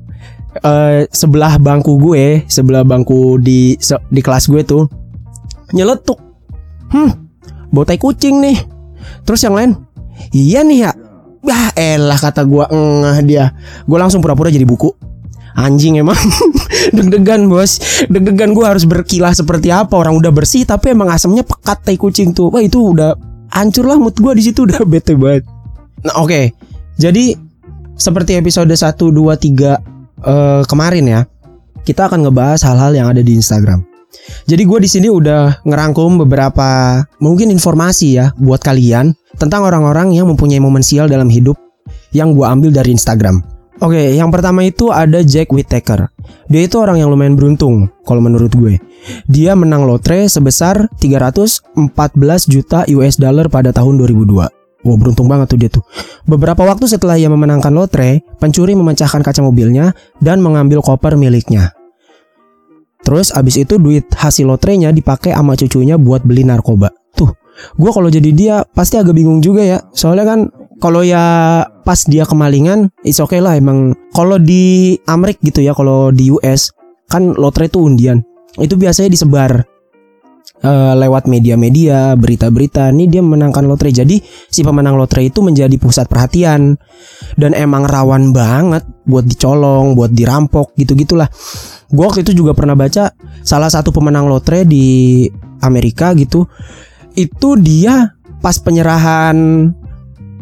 uh, 0.63 1.01
sebelah 1.11 1.59
bangku 1.59 1.99
gue 1.99 2.47
sebelah 2.47 2.87
bangku 2.87 3.41
di 3.41 3.75
di 4.13 4.21
kelas 4.23 4.47
gue 4.47 4.63
tuh 4.63 4.87
nyeletuk. 5.75 6.19
Hmm 6.93 7.27
bau 7.71 7.85
tai 7.85 8.01
kucing 8.01 8.41
nih. 8.43 8.59
Terus 9.29 9.45
yang 9.45 9.53
lain 9.53 9.71
iya 10.33 10.65
nih 10.65 10.89
ya. 10.89 10.93
Ya 11.47 11.71
elah 11.79 12.19
kata 12.19 12.43
gua 12.49 12.67
ngeh 12.73 13.21
dia. 13.29 13.55
Gua 13.87 14.03
langsung 14.03 14.25
pura-pura 14.25 14.51
jadi 14.51 14.67
buku. 14.67 14.91
Anjing 15.57 16.01
emang. 16.01 16.19
Deg-degan 16.97 17.47
bos. 17.49 18.03
Deg-degan 18.13 18.53
gue 18.53 18.61
harus 18.61 18.85
berkilah 18.85 19.33
seperti 19.33 19.73
apa. 19.73 19.97
Orang 19.97 20.21
udah 20.21 20.29
bersih 20.29 20.69
Tapi 20.69 20.93
emang 20.93 21.09
asamnya 21.09 21.49
pekat 21.49 21.81
tai 21.81 21.97
kucing 21.97 22.37
tuh. 22.37 22.53
Wah 22.53 22.61
itu 22.61 22.93
udah 22.93 23.17
Hancur 23.57 23.89
lah 23.89 23.97
mood 23.97 24.13
gue 24.21 24.33
di 24.37 24.43
situ 24.45 24.65
udah 24.69 24.85
bete 24.85 25.17
banget. 25.17 25.49
Nah 26.05 26.21
oke. 26.21 26.29
Okay. 26.29 26.45
Jadi 27.01 27.33
Seperti 27.97 28.37
episode 28.37 28.69
1, 28.69 28.93
2, 28.93 29.09
3 29.17 30.29
uh, 30.29 30.61
Kemarin 30.69 31.05
ya 31.09 31.21
Kita 31.81 32.13
akan 32.13 32.29
ngebahas 32.29 32.61
hal-hal 32.69 32.93
yang 32.93 33.09
ada 33.09 33.25
di 33.25 33.37
Instagram 33.37 33.96
jadi 34.47 34.63
gue 34.63 34.79
di 34.83 34.89
sini 34.91 35.09
udah 35.11 35.67
ngerangkum 35.67 36.23
beberapa 36.23 37.03
mungkin 37.19 37.51
informasi 37.51 38.07
ya 38.17 38.27
buat 38.39 38.63
kalian 38.63 39.15
tentang 39.37 39.67
orang-orang 39.67 40.15
yang 40.15 40.31
mempunyai 40.31 40.63
momen 40.63 40.85
sial 40.85 41.11
dalam 41.11 41.27
hidup 41.29 41.59
yang 42.15 42.33
gue 42.33 42.47
ambil 42.47 42.73
dari 42.73 42.95
Instagram. 42.97 43.45
Oke, 43.77 44.17
yang 44.17 44.33
pertama 44.33 44.65
itu 44.65 44.89
ada 44.89 45.21
Jack 45.21 45.53
Whittaker. 45.53 46.09
Dia 46.49 46.65
itu 46.65 46.81
orang 46.81 46.97
yang 46.97 47.13
lumayan 47.13 47.37
beruntung 47.37 47.93
kalau 48.09 48.25
menurut 48.25 48.49
gue. 48.57 48.81
Dia 49.29 49.53
menang 49.53 49.85
lotre 49.85 50.25
sebesar 50.33 50.89
314 50.97 51.85
juta 52.49 52.89
US 52.89 53.21
dollar 53.21 53.53
pada 53.53 53.77
tahun 53.77 54.01
2002. 54.01 54.33
Wow, 54.87 54.97
beruntung 54.97 55.29
banget 55.29 55.47
tuh 55.53 55.59
dia 55.61 55.69
tuh. 55.69 55.85
Beberapa 56.25 56.65
waktu 56.65 56.89
setelah 56.89 57.21
ia 57.21 57.29
memenangkan 57.29 57.75
lotre, 57.75 58.25
pencuri 58.41 58.73
memecahkan 58.73 59.21
kaca 59.21 59.45
mobilnya 59.45 59.93
dan 60.25 60.41
mengambil 60.41 60.81
koper 60.81 61.21
miliknya. 61.21 61.76
Terus 63.07 63.31
abis 63.31 63.63
itu 63.63 63.79
duit 63.79 64.11
hasil 64.11 64.51
lotrenya 64.51 64.91
dipakai 64.91 65.31
sama 65.31 65.55
cucunya 65.55 65.95
buat 65.95 66.27
beli 66.27 66.43
narkoba. 66.43 66.91
Tuh, 67.15 67.31
gue 67.79 67.91
kalau 67.95 68.11
jadi 68.11 68.31
dia 68.35 68.55
pasti 68.67 68.99
agak 68.99 69.15
bingung 69.15 69.39
juga 69.39 69.63
ya. 69.63 69.79
Soalnya 69.95 70.27
kan 70.27 70.41
kalau 70.83 71.07
ya 71.07 71.63
pas 71.87 72.03
dia 72.11 72.27
kemalingan 72.27 72.91
it's 73.07 73.23
okay 73.23 73.39
lah 73.39 73.55
emang. 73.55 73.95
Kalau 74.11 74.43
di 74.43 74.99
Amerika 75.07 75.39
gitu 75.47 75.63
ya 75.63 75.71
kalau 75.71 76.11
di 76.11 76.35
US 76.35 76.75
kan 77.07 77.31
lotre 77.39 77.71
itu 77.71 77.79
undian. 77.79 78.27
Itu 78.59 78.75
biasanya 78.75 79.15
disebar 79.15 79.63
uh, 80.67 80.95
lewat 80.99 81.31
media-media 81.31 82.19
berita-berita. 82.19 82.91
Ini 82.91 83.07
dia 83.07 83.23
menangkan 83.23 83.71
lotre. 83.71 83.95
Jadi 83.95 84.19
si 84.51 84.67
pemenang 84.67 84.99
lotre 84.99 85.23
itu 85.23 85.47
menjadi 85.47 85.79
pusat 85.79 86.11
perhatian. 86.11 86.75
Dan 87.39 87.55
emang 87.55 87.87
rawan 87.87 88.35
banget 88.35 88.83
buat 89.07 89.25
dicolong 89.25 89.95
buat 89.95 90.11
dirampok 90.11 90.75
gitu 90.77 90.99
gitulah 90.99 91.31
gue 91.89 92.05
waktu 92.05 92.27
itu 92.27 92.43
juga 92.43 92.53
pernah 92.53 92.75
baca 92.75 93.15
salah 93.47 93.71
satu 93.71 93.95
pemenang 93.95 94.27
lotre 94.27 94.67
di 94.67 95.25
Amerika 95.63 96.13
gitu 96.19 96.51
itu 97.17 97.57
dia 97.57 98.13
pas 98.45 98.61
penyerahan 98.61 99.71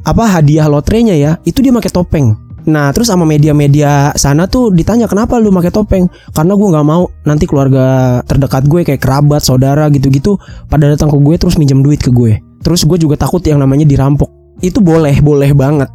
apa 0.05 0.25
hadiah 0.29 0.69
lotrenya 0.69 1.17
ya 1.17 1.33
itu 1.49 1.65
dia 1.65 1.73
pakai 1.73 1.89
topeng. 1.89 2.37
Nah 2.65 2.93
terus 2.97 3.13
sama 3.13 3.29
media-media 3.29 4.13
sana 4.17 4.49
tuh 4.49 4.73
ditanya 4.73 5.09
kenapa 5.09 5.41
lu 5.41 5.49
pakai 5.53 5.73
topeng? 5.73 6.05
Karena 6.33 6.53
gue 6.53 6.69
nggak 6.69 6.87
mau 6.87 7.09
nanti 7.25 7.49
keluarga 7.49 8.21
terdekat 8.29 8.69
gue 8.69 8.85
kayak 8.85 9.01
kerabat, 9.01 9.45
saudara 9.45 9.89
gitu-gitu 9.93 10.37
Pada 10.69 10.89
datang 10.89 11.13
ke 11.13 11.19
gue 11.21 11.35
terus 11.41 11.57
minjem 11.57 11.81
duit 11.81 12.01
ke 12.01 12.13
gue. 12.13 12.41
Terus 12.61 12.85
gue 12.85 12.97
juga 13.01 13.17
takut 13.17 13.41
yang 13.45 13.61
namanya 13.61 13.89
dirampok. 13.89 14.29
Itu 14.61 14.81
boleh, 14.81 15.21
boleh 15.21 15.53
banget 15.57 15.89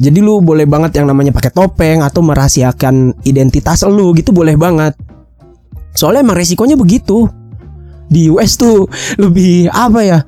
Jadi 0.00 0.18
lu 0.24 0.40
boleh 0.40 0.64
banget 0.64 0.96
yang 0.96 1.12
namanya 1.12 1.28
pakai 1.28 1.52
topeng 1.52 2.00
Atau 2.00 2.24
merahasiakan 2.24 3.20
identitas 3.28 3.84
lu 3.84 4.16
gitu 4.16 4.32
boleh 4.32 4.56
banget. 4.56 4.96
Soalnya 5.92 6.24
emang 6.24 6.40
resikonya 6.40 6.80
begitu. 6.80 7.28
Di 8.10 8.32
US 8.32 8.58
tuh 8.58 8.88
lebih 9.22 9.70
apa 9.70 10.00
ya 10.02 10.18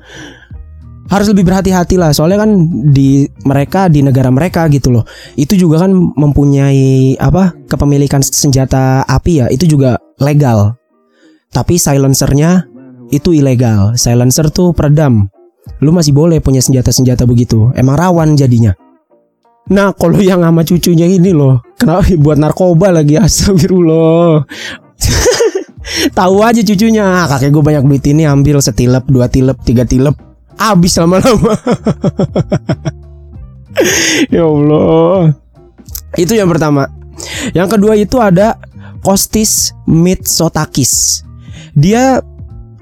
harus 1.11 1.27
lebih 1.29 1.43
berhati-hati 1.49 1.99
lah. 1.99 2.15
Soalnya 2.15 2.45
kan 2.47 2.51
di 2.93 3.27
mereka 3.43 3.91
di 3.91 4.05
negara 4.05 4.31
mereka 4.31 4.69
gitu 4.71 4.93
loh. 4.93 5.03
Itu 5.35 5.59
juga 5.59 5.83
kan 5.83 5.91
mempunyai 5.93 7.17
apa 7.19 7.51
kepemilikan 7.67 8.23
senjata 8.23 9.03
api 9.03 9.43
ya 9.43 9.45
itu 9.51 9.67
juga 9.67 9.99
legal. 10.21 10.77
Tapi 11.51 11.75
silencernya 11.75 12.65
itu 13.11 13.35
ilegal. 13.35 13.99
Silencer 13.99 14.47
tuh 14.53 14.71
peredam. 14.71 15.27
Lu 15.83 15.91
masih 15.91 16.15
boleh 16.15 16.39
punya 16.39 16.63
senjata-senjata 16.63 17.27
begitu. 17.27 17.71
Emang 17.75 17.99
rawan 17.99 18.35
jadinya 18.35 18.75
nah 19.71 19.95
kalau 19.95 20.19
yang 20.19 20.43
sama 20.43 20.67
cucunya 20.67 21.07
ini 21.07 21.31
loh 21.31 21.63
kenapa 21.79 22.03
buat 22.23 22.37
narkoba 22.39 22.91
lagi 22.91 23.15
astagfirullah 23.15 24.43
tahu 26.17 26.35
aja 26.43 26.61
cucunya 26.63 27.03
ah, 27.03 27.25
kakek 27.31 27.51
gue 27.53 27.63
banyak 27.63 27.83
duit 27.87 28.03
ini 28.07 28.27
ambil 28.27 28.59
setilep 28.59 29.07
dua 29.07 29.31
tilep 29.31 29.55
tiga 29.63 29.87
tilep 29.87 30.33
habis 30.57 30.97
lama-lama. 30.97 31.53
ya 34.33 34.43
Allah. 34.45 35.33
Itu 36.17 36.33
yang 36.37 36.49
pertama. 36.49 36.89
Yang 37.53 37.77
kedua 37.77 37.93
itu 37.97 38.17
ada 38.21 38.57
Kostis 39.01 39.73
Mitsotakis. 39.89 41.25
Dia 41.73 42.21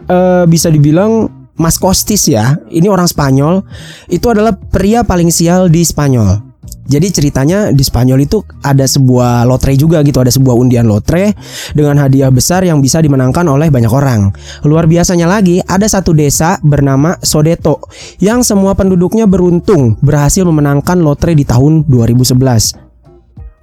uh, 0.07 0.43
bisa 0.45 0.67
dibilang 0.67 1.31
Mas 1.55 1.79
Kostis 1.79 2.27
ya. 2.27 2.59
Ini 2.67 2.91
orang 2.91 3.07
Spanyol. 3.07 3.63
Itu 4.11 4.31
adalah 4.31 4.55
pria 4.55 5.07
paling 5.07 5.31
sial 5.31 5.71
di 5.71 5.81
Spanyol. 5.81 6.50
Jadi 6.81 7.07
ceritanya 7.13 7.69
di 7.69 7.83
Spanyol 7.85 8.25
itu 8.25 8.41
ada 8.65 8.83
sebuah 8.83 9.45
lotre 9.45 9.77
juga 9.77 10.01
gitu, 10.01 10.17
ada 10.17 10.33
sebuah 10.33 10.57
undian 10.57 10.89
lotre 10.89 11.37
dengan 11.77 12.01
hadiah 12.01 12.33
besar 12.33 12.65
yang 12.65 12.81
bisa 12.81 12.99
dimenangkan 12.99 13.45
oleh 13.45 13.69
banyak 13.69 13.91
orang. 13.91 14.33
Luar 14.65 14.89
biasanya 14.89 15.29
lagi, 15.29 15.61
ada 15.61 15.85
satu 15.85 16.11
desa 16.11 16.57
bernama 16.65 17.15
Sodeto 17.21 17.85
yang 18.17 18.41
semua 18.41 18.73
penduduknya 18.73 19.29
beruntung 19.29 19.95
berhasil 20.01 20.41
memenangkan 20.41 20.99
lotre 20.99 21.37
di 21.37 21.45
tahun 21.45 21.85
2011. 21.85 22.41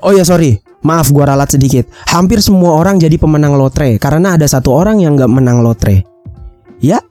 Oh 0.06 0.14
ya 0.14 0.22
sorry, 0.22 0.62
maaf 0.86 1.10
gua 1.10 1.34
ralat 1.34 1.58
sedikit. 1.58 1.90
Hampir 2.08 2.38
semua 2.38 2.78
orang 2.78 3.02
jadi 3.02 3.18
pemenang 3.18 3.58
lotre 3.58 3.98
karena 3.98 4.38
ada 4.38 4.46
satu 4.46 4.70
orang 4.70 5.02
yang 5.02 5.18
nggak 5.18 5.28
menang 5.28 5.60
lotre. 5.60 6.06
Ya, 6.78 7.02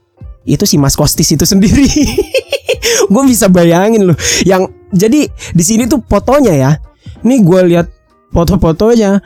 itu 0.47 0.63
si 0.63 0.79
Mas 0.79 0.95
Kostis 0.95 1.27
itu 1.35 1.43
sendiri. 1.43 1.91
gue 3.07 3.23
bisa 3.27 3.47
bayangin 3.47 4.11
loh 4.11 4.17
yang 4.43 4.67
jadi 4.94 5.27
di 5.29 5.63
sini 5.63 5.89
tuh 5.89 6.03
fotonya 6.06 6.53
ya. 6.53 6.72
Nih 7.25 7.44
gue 7.44 7.62
lihat 7.74 7.88
foto-fotonya. 8.32 9.20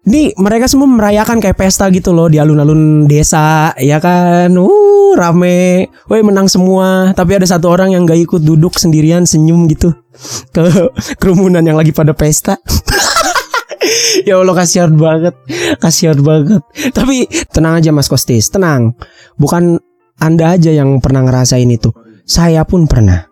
Nih 0.00 0.32
mereka 0.40 0.64
semua 0.64 0.88
merayakan 0.88 1.44
kayak 1.44 1.60
pesta 1.60 1.86
gitu 1.92 2.16
loh 2.16 2.26
di 2.26 2.40
alun-alun 2.40 3.04
desa 3.04 3.76
ya 3.76 4.00
kan? 4.00 4.50
Uh 4.56 4.90
rame. 5.18 5.90
Woi 6.06 6.22
menang 6.22 6.46
semua. 6.46 7.12
Tapi 7.14 7.38
ada 7.38 7.46
satu 7.46 7.70
orang 7.70 7.94
yang 7.94 8.06
gak 8.06 8.20
ikut 8.20 8.42
duduk 8.42 8.78
sendirian 8.78 9.26
senyum 9.26 9.66
gitu. 9.70 9.94
Ke 10.54 10.90
kerumunan 11.18 11.62
yang 11.62 11.78
lagi 11.78 11.94
pada 11.94 12.14
pesta. 12.14 12.58
Ya 14.28 14.36
Allah 14.36 14.52
kasihan 14.52 14.92
banget. 14.92 15.32
Kasihan 15.80 16.20
banget. 16.20 16.60
Tapi 16.92 17.24
tenang 17.48 17.80
aja 17.80 17.90
Mas 17.90 18.12
Kostis. 18.12 18.52
Tenang. 18.52 18.92
Bukan 19.40 19.80
anda 20.20 20.52
aja 20.52 20.68
yang 20.68 21.00
pernah 21.00 21.24
ngerasain 21.24 21.66
itu. 21.66 21.88
Saya 22.28 22.62
pun 22.68 22.84
pernah. 22.84 23.29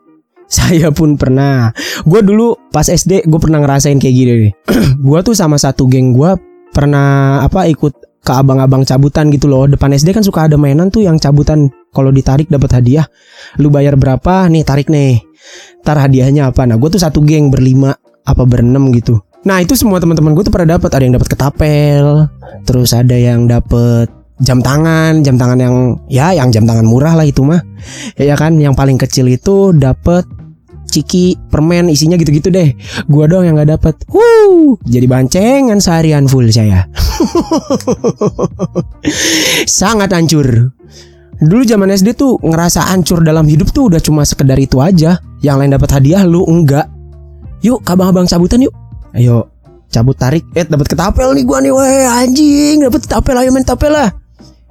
Saya 0.57 0.89
pun 0.89 1.21
pernah. 1.21 1.71
Gue 2.09 2.25
dulu 2.25 2.57
pas 2.73 2.89
SD 2.89 3.29
gue 3.29 3.41
pernah 3.41 3.61
ngerasain 3.61 4.01
kayak 4.01 4.15
gini 4.17 4.49
gue 5.09 5.19
tuh 5.21 5.37
sama 5.37 5.61
satu 5.61 5.85
geng 5.85 6.17
gue 6.17 6.31
pernah 6.73 7.43
apa 7.45 7.69
ikut 7.69 8.09
ke 8.25 8.33
abang-abang 8.33 8.85
cabutan 8.85 9.29
gitu 9.29 9.49
loh. 9.49 9.69
Depan 9.69 9.93
SD 9.93 10.17
kan 10.17 10.25
suka 10.25 10.49
ada 10.49 10.57
mainan 10.57 10.89
tuh 10.89 11.05
yang 11.05 11.21
cabutan 11.21 11.69
kalau 11.93 12.09
ditarik 12.09 12.49
dapat 12.49 12.81
hadiah. 12.81 13.07
Lu 13.61 13.69
bayar 13.69 13.97
berapa? 14.01 14.49
Nih 14.49 14.65
tarik 14.65 14.89
nih. 14.89 15.21
Ntar 15.85 16.09
hadiahnya 16.09 16.53
apa? 16.53 16.65
Nah 16.65 16.77
gue 16.77 16.89
tuh 16.93 17.01
satu 17.01 17.21
geng 17.25 17.49
berlima 17.53 17.93
apa 18.25 18.43
berenam 18.45 18.93
gitu. 18.93 19.21
Nah 19.47 19.63
itu 19.63 19.73
semua 19.79 20.03
teman-teman 20.03 20.37
gue 20.37 20.45
tuh 20.45 20.53
pada 20.53 20.69
dapat. 20.69 20.91
Ada 20.93 21.03
yang 21.05 21.15
dapat 21.17 21.29
ketapel, 21.33 22.05
terus 22.69 22.91
ada 22.93 23.17
yang 23.17 23.49
dapat 23.49 24.13
jam 24.45 24.63
tangan, 24.63 25.25
jam 25.27 25.35
tangan 25.35 25.59
yang 25.59 25.77
ya 26.07 26.31
yang 26.35 26.53
jam 26.55 26.69
tangan 26.69 26.87
murah 26.87 27.15
lah 27.17 27.27
itu 27.27 27.43
mah. 27.43 27.63
Ya 28.19 28.37
kan, 28.37 28.59
yang 28.59 28.75
paling 28.77 28.99
kecil 28.99 29.31
itu 29.31 29.73
dapat 29.73 30.27
ciki 30.89 31.37
permen 31.53 31.93
isinya 31.93 32.17
gitu-gitu 32.17 32.49
deh. 32.49 32.73
Gua 33.07 33.29
dong 33.29 33.45
yang 33.45 33.55
nggak 33.61 33.79
dapat. 33.79 33.95
Wuh, 34.09 34.81
jadi 34.89 35.07
bancengan 35.07 35.79
seharian 35.79 36.27
full 36.27 36.49
saya. 36.49 36.89
Sangat 39.81 40.17
hancur. 40.17 40.73
Dulu 41.39 41.63
zaman 41.63 41.95
SD 41.95 42.19
tuh 42.19 42.41
ngerasa 42.43 42.91
hancur 42.91 43.23
dalam 43.23 43.47
hidup 43.47 43.71
tuh 43.71 43.95
udah 43.95 44.01
cuma 44.03 44.27
sekedar 44.27 44.59
itu 44.59 44.83
aja. 44.83 45.23
Yang 45.45 45.57
lain 45.63 45.73
dapat 45.79 45.91
hadiah 45.95 46.23
lu 46.27 46.43
enggak. 46.49 46.91
Yuk, 47.63 47.85
abang-abang 47.87 48.27
cabutan 48.27 48.67
yuk. 48.67 48.75
Ayo, 49.15 49.47
cabut 49.93 50.19
tarik 50.19 50.45
eh 50.53 50.67
dapat 50.69 50.85
ketapel 50.85 51.33
nih 51.33 51.45
gua 51.49 51.65
nih 51.65 51.73
weh 51.73 52.05
anjing 52.05 52.85
dapat 52.85 53.09
ketapel 53.09 53.41
ayo 53.41 53.49
main 53.49 53.65
tapel 53.65 53.89
lah 53.89 54.13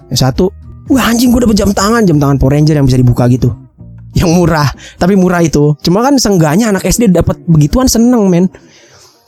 yang 0.07 0.19
satu, 0.19 0.47
wah 0.87 1.03
anjing 1.11 1.35
gue 1.35 1.43
dapet 1.43 1.57
jam 1.59 1.71
tangan, 1.75 2.07
jam 2.07 2.15
tangan 2.15 2.39
Power 2.39 2.55
Ranger 2.55 2.79
yang 2.79 2.87
bisa 2.87 2.99
dibuka 2.99 3.27
gitu. 3.27 3.51
Yang 4.17 4.31
murah, 4.33 4.69
tapi 4.97 5.13
murah 5.13 5.45
itu. 5.45 5.77
Cuma 5.85 6.01
kan 6.01 6.17
sengganya 6.17 6.73
anak 6.73 6.89
SD 6.89 7.13
dapat 7.13 7.37
begituan 7.45 7.85
seneng 7.85 8.25
men. 8.25 8.49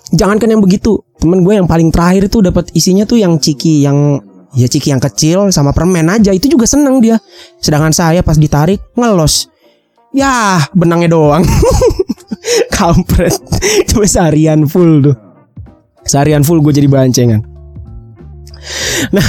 Jangankan 0.09 0.57
yang 0.57 0.61
begitu, 0.65 1.05
temen 1.21 1.45
gue 1.45 1.53
yang 1.53 1.69
paling 1.69 1.93
terakhir 1.93 2.25
itu 2.25 2.41
dapat 2.41 2.73
isinya 2.73 3.05
tuh 3.05 3.21
yang 3.21 3.37
ciki 3.37 3.85
yang 3.85 4.17
ya 4.57 4.65
ciki 4.65 4.89
yang 4.89 4.97
kecil 4.97 5.53
sama 5.53 5.69
permen 5.69 6.09
aja 6.09 6.33
itu 6.33 6.49
juga 6.49 6.65
seneng 6.65 6.97
dia. 7.05 7.21
Sedangkan 7.61 7.93
saya 7.93 8.25
pas 8.25 8.33
ditarik 8.33 8.81
ngelos. 8.97 9.53
Ya, 10.09 10.57
benangnya 10.73 11.13
doang. 11.13 11.45
Kampret. 12.75 13.37
Cuma 13.93 14.09
seharian 14.09 14.65
full 14.65 15.05
tuh. 15.05 15.15
Seharian 16.01 16.41
full 16.41 16.65
gue 16.65 16.73
jadi 16.73 16.89
bahan 16.89 17.13
cengan. 17.13 17.45
Nah, 19.13 19.27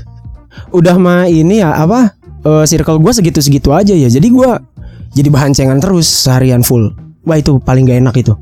udah 0.78 1.00
mah 1.00 1.24
ini 1.32 1.64
ya 1.64 1.72
apa? 1.72 2.20
eh, 2.44 2.64
circle 2.68 3.00
gue 3.00 3.12
segitu-segitu 3.12 3.72
aja 3.72 3.94
ya. 3.96 4.08
Jadi 4.08 4.28
gue 4.30 4.50
jadi 5.14 5.28
bahan 5.30 5.54
cengan 5.54 5.78
terus 5.78 6.10
seharian 6.10 6.60
full. 6.66 6.90
Wah 7.24 7.38
itu 7.40 7.56
paling 7.62 7.88
gak 7.88 7.98
enak 8.04 8.14
itu. 8.20 8.34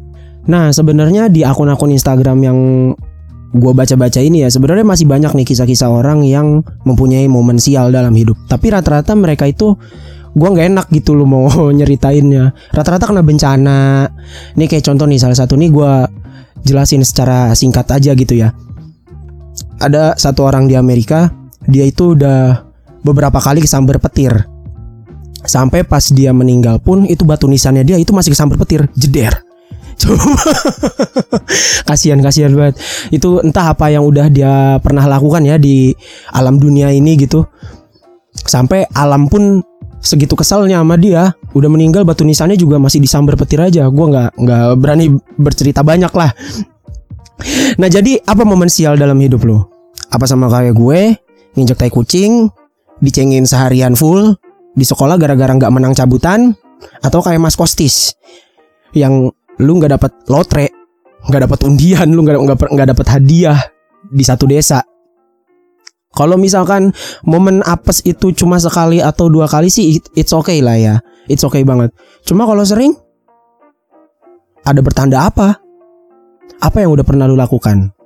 Nah 0.50 0.75
sebenarnya 0.75 1.31
di 1.31 1.47
akun-akun 1.47 1.95
Instagram 1.95 2.38
yang 2.43 2.59
gue 3.52 3.73
baca-baca 3.76 4.17
ini 4.17 4.43
ya 4.43 4.49
sebenarnya 4.49 4.81
masih 4.83 5.05
banyak 5.05 5.37
nih 5.37 5.45
kisah-kisah 5.45 5.93
orang 5.93 6.25
yang 6.25 6.64
mempunyai 6.88 7.29
momen 7.29 7.61
sial 7.61 7.93
dalam 7.93 8.17
hidup. 8.17 8.35
Tapi 8.49 8.73
rata-rata 8.73 9.12
mereka 9.12 9.45
itu 9.47 9.76
gue 10.33 10.49
nggak 10.49 10.67
enak 10.73 10.87
gitu 10.91 11.12
loh 11.12 11.29
mau 11.29 11.47
nyeritainnya. 11.79 12.57
Rata-rata 12.73 13.12
kena 13.12 13.23
bencana. 13.23 14.09
Nih 14.57 14.67
kayak 14.67 14.85
contoh 14.88 15.05
nih 15.07 15.21
salah 15.21 15.37
satu 15.37 15.55
nih 15.55 15.71
gue 15.71 15.93
jelasin 16.64 17.05
secara 17.05 17.52
singkat 17.52 17.87
aja 17.93 18.17
gitu 18.17 18.35
ya. 18.35 18.50
Ada 19.83 20.17
satu 20.17 20.47
orang 20.47 20.71
di 20.71 20.79
Amerika, 20.79 21.29
dia 21.67 21.85
itu 21.85 22.17
udah 22.17 22.64
beberapa 23.02 23.38
kali 23.43 23.61
kesambar 23.61 23.99
petir. 23.99 24.51
Sampai 25.43 25.83
pas 25.83 26.03
dia 26.15 26.31
meninggal 26.31 26.79
pun 26.79 27.03
itu 27.07 27.27
batu 27.27 27.51
nisannya 27.51 27.83
dia 27.83 27.97
itu 27.99 28.15
masih 28.15 28.31
kesambar 28.35 28.59
petir, 28.63 28.87
jeder. 28.95 29.43
Kasihan 31.89 32.19
kasihan 32.19 32.51
banget. 32.55 32.79
Itu 33.15 33.43
entah 33.43 33.75
apa 33.75 33.91
yang 33.91 34.03
udah 34.07 34.27
dia 34.31 34.79
pernah 34.83 35.07
lakukan 35.07 35.43
ya 35.47 35.59
di 35.59 35.95
alam 36.31 36.59
dunia 36.59 36.91
ini 36.91 37.15
gitu. 37.19 37.47
Sampai 38.33 38.87
alam 38.95 39.31
pun 39.31 39.63
segitu 40.03 40.35
kesalnya 40.35 40.83
sama 40.83 40.99
dia 40.99 41.31
udah 41.55 41.71
meninggal 41.71 42.03
batu 42.03 42.27
nisannya 42.27 42.59
juga 42.59 42.83
masih 42.83 42.99
disambar 42.99 43.39
petir 43.39 43.63
aja 43.63 43.87
Gua 43.87 44.11
nggak 44.11 44.31
nggak 44.35 44.67
berani 44.83 45.15
bercerita 45.39 45.87
banyak 45.87 46.11
lah 46.11 46.35
nah 47.79 47.87
jadi 47.87 48.19
apa 48.27 48.43
momen 48.43 48.67
sial 48.67 48.99
dalam 48.99 49.15
hidup 49.23 49.47
lo 49.47 49.71
apa 50.11 50.27
sama 50.27 50.51
kayak 50.51 50.75
gue 50.75 51.17
nginjek 51.55 51.79
tai 51.79 51.91
kucing 51.91 52.51
dicengin 52.99 53.47
seharian 53.47 53.95
full 53.95 54.37
di 54.73 54.85
sekolah 54.85 55.21
gara-gara 55.21 55.52
nggak 55.52 55.73
menang 55.73 55.93
cabutan 55.93 56.57
atau 57.05 57.21
kayak 57.21 57.41
mas 57.41 57.55
kostis 57.55 58.17
yang 58.97 59.29
lu 59.61 59.73
nggak 59.79 60.00
dapat 60.00 60.12
lotre 60.29 60.73
nggak 61.29 61.43
dapat 61.49 61.59
undian 61.69 62.09
lu 62.11 62.25
nggak 62.25 62.41
nggak 62.41 62.59
nggak 62.73 62.88
dapat 62.97 63.07
hadiah 63.09 63.59
di 64.11 64.25
satu 64.25 64.49
desa 64.49 64.83
kalau 66.12 66.37
misalkan 66.37 66.93
momen 67.25 67.64
apes 67.64 68.05
itu 68.05 68.37
cuma 68.37 68.61
sekali 68.61 69.00
atau 69.00 69.33
dua 69.33 69.49
kali 69.49 69.73
sih 69.73 69.97
it- 69.97 70.12
it's 70.12 70.33
okay 70.37 70.61
lah 70.61 70.76
ya. 70.76 70.95
It's 71.25 71.41
okay 71.41 71.64
banget. 71.64 71.97
Cuma 72.29 72.45
kalau 72.45 72.61
sering 72.69 72.93
ada 74.62 74.81
bertanda 74.85 75.25
apa? 75.25 75.57
Apa 76.61 76.85
yang 76.85 76.93
udah 76.93 77.05
pernah 77.09 77.25
lu 77.25 77.35
lakukan? 77.35 77.97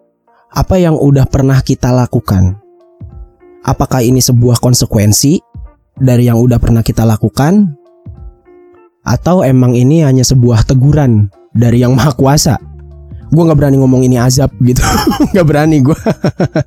Apa 0.54 0.78
yang 0.78 0.94
udah 0.94 1.26
pernah 1.26 1.58
kita 1.60 1.90
lakukan? 1.90 2.62
Apakah 3.66 4.06
ini 4.06 4.22
sebuah 4.22 4.62
konsekuensi 4.62 5.42
dari 5.96 6.28
yang 6.28 6.38
udah 6.40 6.60
pernah 6.60 6.84
kita 6.84 7.02
lakukan? 7.02 7.76
Atau 9.06 9.46
emang 9.46 9.72
ini 9.72 10.02
hanya 10.02 10.26
sebuah 10.26 10.66
teguran 10.66 11.30
dari 11.54 11.80
yang 11.82 11.94
maha 11.94 12.12
kuasa? 12.12 12.58
Gue 13.30 13.42
nggak 13.42 13.58
berani 13.58 13.76
ngomong 13.82 14.06
ini 14.06 14.18
azab 14.18 14.54
gitu, 14.62 14.82
nggak 15.34 15.46
berani 15.46 15.82
gue. 15.82 15.98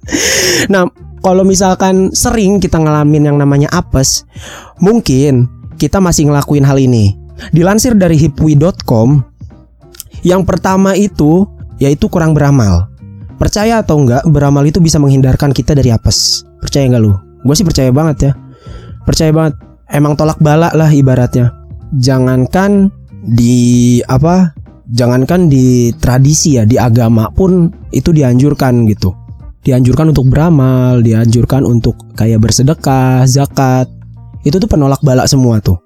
nah, 0.73 0.87
kalau 1.23 1.43
misalkan 1.43 2.11
sering 2.11 2.59
kita 2.59 2.79
ngalamin 2.79 3.31
yang 3.31 3.37
namanya 3.39 3.71
apes, 3.71 4.27
mungkin 4.79 5.47
kita 5.79 6.03
masih 6.03 6.27
ngelakuin 6.31 6.67
hal 6.67 6.75
ini. 6.75 7.15
Dilansir 7.55 7.95
dari 7.95 8.19
hipwi.com, 8.19 9.23
yang 10.27 10.43
pertama 10.43 10.95
itu 10.99 11.47
yaitu 11.79 12.11
kurang 12.11 12.35
beramal. 12.35 12.91
Percaya 13.39 13.79
atau 13.79 14.03
enggak, 14.03 14.27
beramal 14.27 14.67
itu 14.67 14.83
bisa 14.83 14.99
menghindarkan 14.99 15.55
kita 15.55 15.71
dari 15.71 15.95
apes. 15.95 16.43
Percaya 16.59 16.91
nggak 16.91 17.03
lu? 17.03 17.15
Gue 17.47 17.55
sih 17.55 17.63
percaya 17.63 17.87
banget 17.95 18.17
ya. 18.19 18.31
Percaya 19.09 19.33
banget. 19.33 19.57
Emang 19.89 20.13
tolak 20.13 20.37
bala 20.37 20.69
lah 20.77 20.93
ibaratnya. 20.93 21.49
Jangankan 21.97 22.93
di 23.25 23.97
apa? 24.05 24.53
Jangankan 24.93 25.49
di 25.49 25.89
tradisi 25.97 26.61
ya, 26.61 26.69
di 26.69 26.77
agama 26.77 27.33
pun 27.33 27.73
itu 27.89 28.13
dianjurkan 28.13 28.85
gitu 28.85 29.09
dianjurkan 29.63 30.11
untuk 30.15 30.31
beramal, 30.31 31.03
dianjurkan 31.03 31.67
untuk 31.67 31.95
kayak 32.15 32.39
bersedekah, 32.39 33.27
zakat. 33.27 33.87
Itu 34.41 34.57
tuh 34.57 34.71
penolak 34.71 35.03
balak 35.03 35.27
semua 35.27 35.59
tuh. 35.59 35.77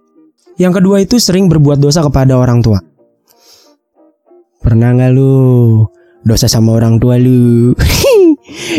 Yang 0.61 0.81
kedua 0.81 1.01
itu 1.01 1.17
sering 1.17 1.49
berbuat 1.49 1.81
dosa 1.81 2.05
kepada 2.05 2.37
orang 2.37 2.61
tua. 2.61 2.77
Pernah 4.61 4.93
nggak 4.93 5.11
lu 5.11 5.83
dosa 6.21 6.45
sama 6.45 6.77
orang 6.77 7.01
tua 7.01 7.17
lu? 7.17 7.73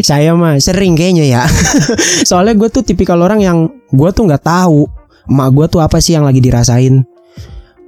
Saya 0.02 0.34
mah 0.34 0.58
sering 0.58 0.94
kayaknya 0.94 1.24
ya. 1.26 1.42
Soalnya 2.28 2.54
gue 2.56 2.68
tuh 2.68 2.82
tipikal 2.84 3.20
orang 3.20 3.40
yang 3.40 3.58
gue 3.92 4.10
tuh 4.10 4.24
nggak 4.26 4.44
tahu 4.44 4.88
emak 5.24 5.48
gue 5.56 5.66
tuh 5.72 5.80
apa 5.80 5.98
sih 5.98 6.16
yang 6.16 6.24
lagi 6.28 6.40
dirasain. 6.40 7.04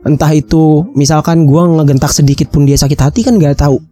Entah 0.07 0.33
itu 0.33 0.87
misalkan 0.95 1.45
gue 1.45 1.63
ngegentak 1.63 2.15
sedikit 2.15 2.49
pun 2.49 2.65
dia 2.65 2.79
sakit 2.79 3.01
hati 3.01 3.21
kan 3.27 3.37
nggak 3.37 3.59
tahu 3.59 3.83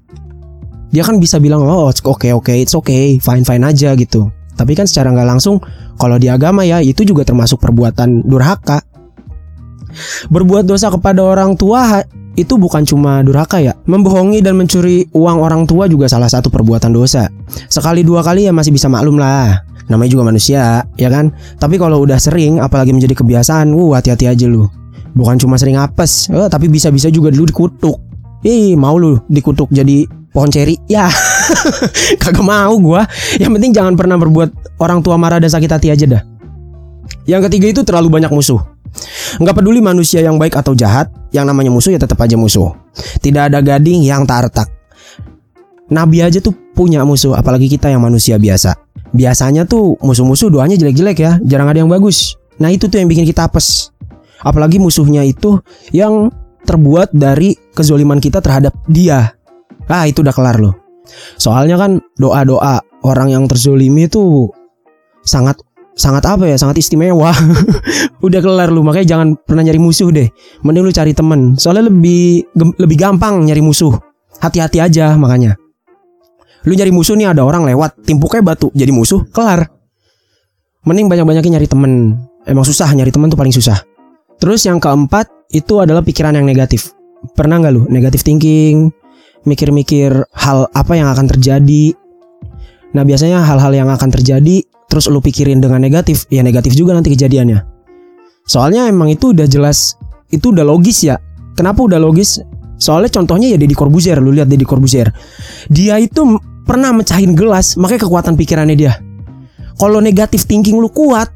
dia 0.95 1.03
kan 1.03 1.19
bisa 1.19 1.43
bilang 1.43 1.67
oh 1.67 1.91
oke 1.91 1.99
okay, 2.07 2.31
oke 2.31 2.47
okay, 2.47 2.63
it's 2.63 2.79
okay 2.79 3.19
fine 3.19 3.43
fine 3.43 3.67
aja 3.67 3.99
gitu 3.99 4.31
tapi 4.55 4.79
kan 4.79 4.87
secara 4.87 5.11
nggak 5.11 5.27
langsung 5.27 5.59
kalau 5.99 6.23
di 6.23 6.31
agama 6.31 6.63
ya 6.63 6.79
itu 6.79 7.03
juga 7.03 7.27
termasuk 7.27 7.59
perbuatan 7.59 8.23
durhaka 8.23 8.79
berbuat 10.31 10.63
dosa 10.63 10.95
kepada 10.95 11.19
orang 11.27 11.59
tua 11.59 12.07
itu 12.35 12.59
bukan 12.59 12.83
cuma 12.83 13.23
durhaka 13.23 13.63
ya. 13.63 13.75
Membohongi 13.87 14.43
dan 14.43 14.59
mencuri 14.59 15.07
uang 15.15 15.39
orang 15.39 15.67
tua 15.67 15.87
juga 15.87 16.11
salah 16.11 16.27
satu 16.27 16.51
perbuatan 16.51 16.91
dosa. 16.91 17.31
Sekali 17.71 18.03
dua 18.03 18.27
kali 18.27 18.47
ya 18.47 18.53
masih 18.55 18.75
bisa 18.75 18.91
maklum 18.91 19.19
lah. 19.19 19.63
Namanya 19.87 20.11
juga 20.11 20.25
manusia 20.27 20.83
ya 20.99 21.09
kan? 21.11 21.31
Tapi 21.61 21.79
kalau 21.79 22.03
udah 22.03 22.19
sering 22.19 22.59
apalagi 22.59 22.91
menjadi 22.91 23.15
kebiasaan 23.15 23.71
uh 23.71 23.95
hati-hati 23.95 24.27
aja 24.27 24.47
lu. 24.51 24.67
Bukan 25.15 25.39
cuma 25.39 25.55
sering 25.55 25.79
apes 25.79 26.27
eh, 26.33 26.49
tapi 26.51 26.67
bisa-bisa 26.67 27.07
juga 27.13 27.31
dulu 27.31 27.47
dikutuk. 27.47 27.97
Ih 28.45 28.75
mau 28.75 28.99
lu 28.99 29.23
dikutuk 29.31 29.71
jadi 29.71 30.05
pohon 30.35 30.51
ceri? 30.51 30.75
Ya 30.91 31.07
kagak 32.23 32.43
mau 32.43 32.75
gua. 32.83 33.07
Yang 33.39 33.51
penting 33.61 33.73
jangan 33.73 33.95
pernah 33.95 34.19
berbuat 34.19 34.81
orang 34.83 35.01
tua 35.07 35.15
marah 35.15 35.39
dan 35.39 35.53
sakit 35.53 35.71
hati 35.71 35.89
aja 35.95 36.05
dah. 36.19 36.23
Yang 37.29 37.49
ketiga 37.49 37.67
itu 37.79 37.81
terlalu 37.87 38.09
banyak 38.11 38.33
musuh. 38.33 38.61
Nggak 39.39 39.63
peduli 39.63 39.81
manusia 39.83 40.23
yang 40.23 40.39
baik 40.39 40.59
atau 40.59 40.73
jahat 40.77 41.11
yang 41.35 41.51
namanya 41.51 41.75
musuh 41.75 41.91
ya 41.91 41.99
tetap 41.99 42.17
aja 42.23 42.39
musuh. 42.39 42.71
Tidak 42.95 43.51
ada 43.51 43.59
gading 43.59 44.07
yang 44.07 44.23
tak 44.23 44.49
retak 44.49 44.71
nabi 45.93 46.25
aja 46.25 46.41
tuh 46.41 46.55
punya 46.73 47.05
musuh 47.05 47.37
apalagi 47.37 47.69
kita 47.69 47.93
yang 47.93 48.01
manusia 48.01 48.41
biasa. 48.41 48.77
Biasanya 49.15 49.69
tuh 49.69 49.95
musuh-musuh 50.03 50.51
doanya 50.51 50.75
jelek-jelek 50.75 51.19
ya 51.21 51.33
jarang 51.45 51.71
ada 51.71 51.85
yang 51.85 51.91
bagus. 51.91 52.35
Nah 52.59 52.71
itu 52.71 52.89
tuh 52.89 53.03
yang 53.03 53.11
bikin 53.11 53.27
kita 53.29 53.47
apes. 53.47 53.95
Apalagi 54.45 54.83
musuhnya 54.83 55.25
itu 55.25 55.61
yang 55.95 56.35
terbuat 56.65 57.13
dari 57.15 57.55
kezoliman 57.77 58.19
kita 58.19 58.41
terhadap 58.41 58.75
dia. 58.89 59.37
Ah 59.87 60.05
itu 60.09 60.25
udah 60.25 60.35
kelar 60.35 60.59
loh. 60.59 60.75
Soalnya 61.37 61.77
kan 61.77 62.01
doa-doa 62.17 62.81
orang 63.05 63.37
yang 63.37 63.45
terzolimi 63.45 64.09
itu 64.09 64.49
sangat 65.23 65.61
sangat 65.95 66.27
apa 66.27 66.45
ya 66.51 66.57
sangat 66.59 66.83
istimewa. 66.83 67.31
udah 68.27 68.41
kelar 68.43 68.69
lu 68.71 68.83
makanya 68.83 69.17
jangan 69.17 69.39
pernah 69.39 69.63
nyari 69.67 69.81
musuh 69.81 70.11
deh. 70.11 70.29
Mending 70.67 70.85
lu 70.85 70.93
cari 70.93 71.15
temen. 71.15 71.55
Soalnya 71.59 71.89
lebih 71.91 72.47
lebih 72.55 72.97
gampang 72.99 73.47
nyari 73.47 73.63
musuh. 73.63 73.95
Hati-hati 74.43 74.83
aja 74.83 75.15
makanya. 75.15 75.57
Lu 76.67 76.75
nyari 76.75 76.91
musuh 76.91 77.15
nih 77.15 77.31
ada 77.31 77.47
orang 77.47 77.65
lewat 77.65 78.05
timpuknya 78.05 78.43
batu 78.43 78.69
jadi 78.75 78.91
musuh 78.91 79.25
kelar. 79.31 79.71
Mending 80.85 81.09
banyak-banyakin 81.09 81.51
nyari 81.57 81.69
temen. 81.71 82.19
Emang 82.45 82.67
susah 82.67 82.91
nyari 82.93 83.09
temen 83.09 83.33
tuh 83.33 83.41
paling 83.41 83.55
susah. 83.55 83.81
Terus 84.37 84.67
yang 84.69 84.83
keempat 84.83 85.31
itu 85.55 85.81
adalah 85.81 86.05
pikiran 86.05 86.37
yang 86.37 86.45
negatif. 86.45 86.93
Pernah 87.33 87.57
nggak 87.63 87.73
lu 87.73 87.89
negatif 87.89 88.21
thinking, 88.21 88.93
mikir-mikir 89.49 90.13
hal 90.35 90.69
apa 90.77 90.93
yang 90.93 91.09
akan 91.09 91.25
terjadi. 91.31 91.97
Nah, 92.93 93.03
biasanya 93.03 93.43
hal-hal 93.43 93.73
yang 93.73 93.89
akan 93.89 94.11
terjadi 94.13 94.63
terus 94.91 95.09
lu 95.11 95.21
pikirin 95.21 95.61
dengan 95.61 95.81
negatif, 95.81 96.29
ya 96.29 96.45
negatif 96.45 96.77
juga 96.77 96.95
nanti 96.95 97.13
kejadiannya. 97.13 97.63
Soalnya 98.45 98.89
emang 98.89 99.13
itu 99.13 99.33
udah 99.33 99.49
jelas, 99.49 99.97
itu 100.29 100.53
udah 100.53 100.65
logis 100.67 101.05
ya. 101.05 101.17
Kenapa 101.55 101.85
udah 101.85 101.97
logis? 101.97 102.43
Soalnya 102.77 103.09
contohnya 103.15 103.55
ya 103.55 103.59
Deddy 103.59 103.73
Corbuzier, 103.73 104.19
lu 104.21 104.35
lihat 104.35 104.51
Deddy 104.51 104.67
Corbuzier. 104.67 105.09
Dia 105.71 105.97
itu 106.03 106.37
pernah 106.67 106.93
mecahin 106.93 107.33
gelas, 107.33 107.79
makanya 107.81 108.05
kekuatan 108.05 108.35
pikirannya 108.37 108.77
dia. 108.77 108.99
Kalau 109.79 109.99
negatif 110.03 110.45
thinking 110.45 110.77
lu 110.77 110.91
kuat, 110.91 111.31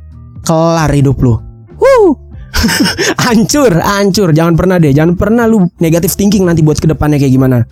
kelar 0.45 0.91
hidup 0.93 1.17
lu. 1.23 1.39
Wuh. 1.79 2.15
hancur, 3.29 3.71
hancur. 3.71 4.35
Jangan 4.35 4.59
pernah 4.59 4.77
deh, 4.83 4.91
jangan 4.91 5.15
pernah 5.15 5.47
lu 5.47 5.69
negatif 5.79 6.19
thinking 6.19 6.43
nanti 6.43 6.61
buat 6.61 6.81
ke 6.83 6.91
depannya 6.91 7.23
kayak 7.23 7.33
gimana 7.33 7.63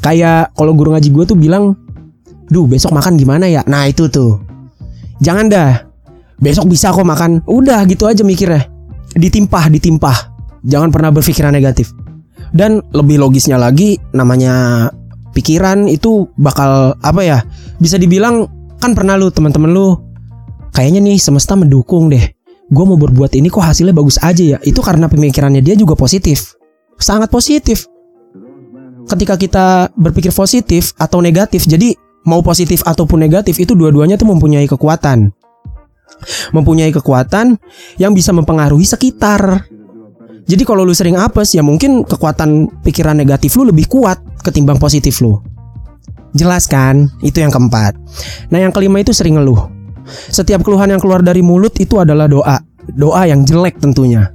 kayak 0.00 0.56
kalau 0.56 0.72
guru 0.72 0.96
ngaji 0.96 1.08
gue 1.12 1.24
tuh 1.28 1.38
bilang, 1.38 1.76
duh 2.48 2.66
besok 2.66 2.96
makan 2.96 3.20
gimana 3.20 3.46
ya? 3.46 3.62
Nah 3.68 3.86
itu 3.86 4.08
tuh, 4.08 4.40
jangan 5.20 5.46
dah. 5.48 5.72
Besok 6.40 6.72
bisa 6.72 6.90
kok 6.90 7.04
makan. 7.04 7.44
Udah 7.44 7.84
gitu 7.84 8.08
aja 8.08 8.24
mikirnya. 8.24 8.64
Ditimpah, 9.12 9.68
ditimpah. 9.68 10.16
Jangan 10.64 10.88
pernah 10.88 11.12
berpikiran 11.12 11.52
negatif. 11.52 11.92
Dan 12.50 12.82
lebih 12.96 13.20
logisnya 13.20 13.60
lagi 13.60 14.00
namanya 14.16 14.88
pikiran 15.36 15.86
itu 15.86 16.26
bakal 16.40 16.96
apa 17.04 17.20
ya? 17.22 17.38
Bisa 17.78 18.00
dibilang 18.00 18.48
kan 18.80 18.96
pernah 18.96 19.14
lu 19.20 19.28
teman-teman 19.28 19.70
lu 19.70 19.94
kayaknya 20.72 21.04
nih 21.04 21.20
semesta 21.20 21.54
mendukung 21.54 22.08
deh. 22.10 22.24
Gue 22.70 22.84
mau 22.86 22.96
berbuat 22.96 23.34
ini 23.34 23.50
kok 23.50 23.62
hasilnya 23.62 23.94
bagus 23.94 24.16
aja 24.22 24.56
ya. 24.56 24.58
Itu 24.62 24.80
karena 24.80 25.10
pemikirannya 25.10 25.60
dia 25.60 25.74
juga 25.76 25.98
positif. 25.98 26.54
Sangat 26.96 27.28
positif. 27.28 27.86
Ketika 29.10 29.34
kita 29.34 29.90
berpikir 29.98 30.30
positif 30.30 30.94
atau 30.94 31.18
negatif, 31.18 31.66
jadi 31.66 31.98
mau 32.24 32.40
positif 32.44 32.84
ataupun 32.84 33.20
negatif 33.20 33.56
itu 33.60 33.72
dua-duanya 33.72 34.20
tuh 34.20 34.28
mempunyai 34.28 34.68
kekuatan. 34.68 35.32
Mempunyai 36.52 36.92
kekuatan 36.92 37.56
yang 37.96 38.12
bisa 38.12 38.34
mempengaruhi 38.36 38.84
sekitar. 38.84 39.64
Jadi 40.44 40.62
kalau 40.66 40.82
lu 40.82 40.92
sering 40.92 41.14
apes 41.16 41.54
ya 41.54 41.62
mungkin 41.62 42.02
kekuatan 42.02 42.82
pikiran 42.82 43.14
negatif 43.14 43.54
lu 43.56 43.70
lebih 43.70 43.86
kuat 43.86 44.20
ketimbang 44.42 44.76
positif 44.76 45.22
lu. 45.22 45.38
Jelas 46.34 46.70
kan? 46.70 47.10
Itu 47.22 47.42
yang 47.42 47.50
keempat. 47.50 47.98
Nah, 48.54 48.58
yang 48.62 48.70
kelima 48.70 49.02
itu 49.02 49.10
sering 49.10 49.38
ngeluh. 49.38 49.66
Setiap 50.30 50.62
keluhan 50.62 50.90
yang 50.90 51.02
keluar 51.02 51.22
dari 51.22 51.42
mulut 51.42 51.74
itu 51.82 51.98
adalah 51.98 52.30
doa. 52.30 52.62
Doa 52.94 53.26
yang 53.26 53.42
jelek 53.42 53.82
tentunya. 53.82 54.30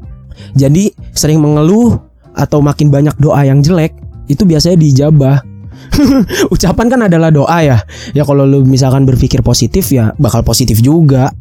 Jadi, 0.55 0.91
sering 1.15 1.39
mengeluh 1.39 1.95
atau 2.35 2.59
makin 2.59 2.91
banyak 2.91 3.15
doa 3.15 3.47
yang 3.47 3.63
jelek 3.63 3.95
itu 4.27 4.43
biasanya 4.43 4.75
dijabah. 4.75 5.54
Ucapan 6.53 6.85
kan 6.91 6.99
adalah 7.07 7.29
doa 7.33 7.57
ya. 7.61 7.77
Ya 8.13 8.23
kalau 8.25 8.43
lu 8.43 8.65
misalkan 8.65 9.03
berpikir 9.03 9.41
positif 9.45 9.89
ya 9.91 10.11
bakal 10.17 10.41
positif 10.41 10.79
juga 10.81 11.31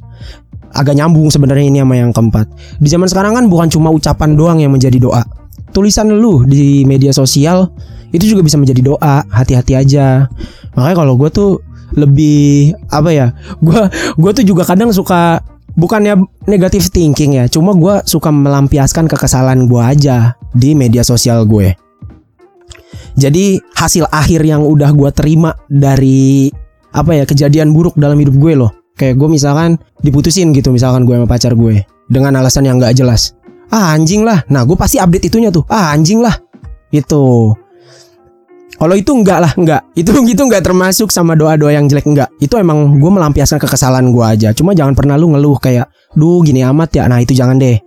agak 0.74 0.98
nyambung 0.98 1.30
sebenarnya 1.30 1.64
ini 1.70 1.78
sama 1.80 1.94
yang 1.94 2.10
keempat. 2.10 2.46
Di 2.82 2.88
zaman 2.90 3.06
sekarang 3.06 3.32
kan 3.38 3.44
bukan 3.46 3.70
cuma 3.70 3.94
ucapan 3.94 4.34
doang 4.34 4.58
yang 4.58 4.74
menjadi 4.74 4.98
doa. 4.98 5.22
Tulisan 5.70 6.10
lu 6.10 6.46
di 6.46 6.86
media 6.86 7.10
sosial 7.14 7.70
itu 8.10 8.34
juga 8.34 8.42
bisa 8.42 8.58
menjadi 8.58 8.94
doa. 8.94 9.22
Hati-hati 9.30 9.78
aja. 9.78 10.26
Makanya 10.74 10.96
kalau 10.98 11.14
gue 11.14 11.30
tuh 11.30 11.50
lebih 11.94 12.74
apa 12.90 13.10
ya? 13.14 13.26
Gue 13.62 13.86
gue 14.18 14.30
tuh 14.34 14.44
juga 14.44 14.66
kadang 14.66 14.90
suka 14.90 15.42
bukannya 15.78 16.18
negatif 16.50 16.90
thinking 16.90 17.38
ya. 17.38 17.46
Cuma 17.46 17.74
gue 17.74 18.02
suka 18.06 18.34
melampiaskan 18.34 19.06
kekesalan 19.06 19.70
gue 19.70 19.82
aja 19.82 20.34
di 20.54 20.74
media 20.74 21.06
sosial 21.06 21.46
gue. 21.46 21.83
Jadi 23.14 23.62
hasil 23.78 24.10
akhir 24.10 24.42
yang 24.42 24.66
udah 24.66 24.90
gue 24.90 25.10
terima 25.14 25.54
dari 25.70 26.50
apa 26.94 27.14
ya 27.14 27.24
kejadian 27.26 27.74
buruk 27.74 27.94
dalam 27.98 28.18
hidup 28.18 28.38
gue 28.38 28.54
loh 28.54 28.74
Kayak 28.94 29.18
gue 29.18 29.28
misalkan 29.28 29.70
diputusin 30.06 30.54
gitu 30.54 30.70
misalkan 30.70 31.02
gue 31.02 31.18
sama 31.18 31.26
pacar 31.26 31.58
gue 31.58 31.82
dengan 32.06 32.38
alasan 32.38 32.70
yang 32.70 32.78
gak 32.78 32.94
jelas. 32.94 33.34
Ah 33.74 33.90
anjing 33.90 34.22
lah. 34.22 34.46
Nah 34.46 34.62
gue 34.62 34.78
pasti 34.78 35.02
update 35.02 35.34
itunya 35.34 35.50
tuh. 35.50 35.66
Ah 35.66 35.90
anjing 35.90 36.22
lah. 36.22 36.34
Itu. 36.94 37.50
Kalau 38.74 38.94
itu 38.98 39.10
enggak 39.10 39.38
lah, 39.42 39.52
enggak. 39.58 39.82
Itu 39.98 40.14
gitu 40.30 40.46
enggak 40.46 40.62
termasuk 40.62 41.10
sama 41.10 41.34
doa-doa 41.34 41.74
yang 41.74 41.90
jelek 41.90 42.06
enggak. 42.06 42.30
Itu 42.38 42.54
emang 42.54 43.02
gue 43.02 43.10
melampiaskan 43.10 43.58
kekesalan 43.58 44.14
gue 44.14 44.22
aja. 44.22 44.54
Cuma 44.54 44.78
jangan 44.78 44.94
pernah 44.94 45.18
lu 45.18 45.34
ngeluh 45.34 45.58
kayak, 45.58 45.90
duh 46.14 46.38
gini 46.46 46.62
amat 46.62 46.94
ya. 46.94 47.10
Nah 47.10 47.18
itu 47.18 47.34
jangan 47.34 47.58
deh. 47.58 47.78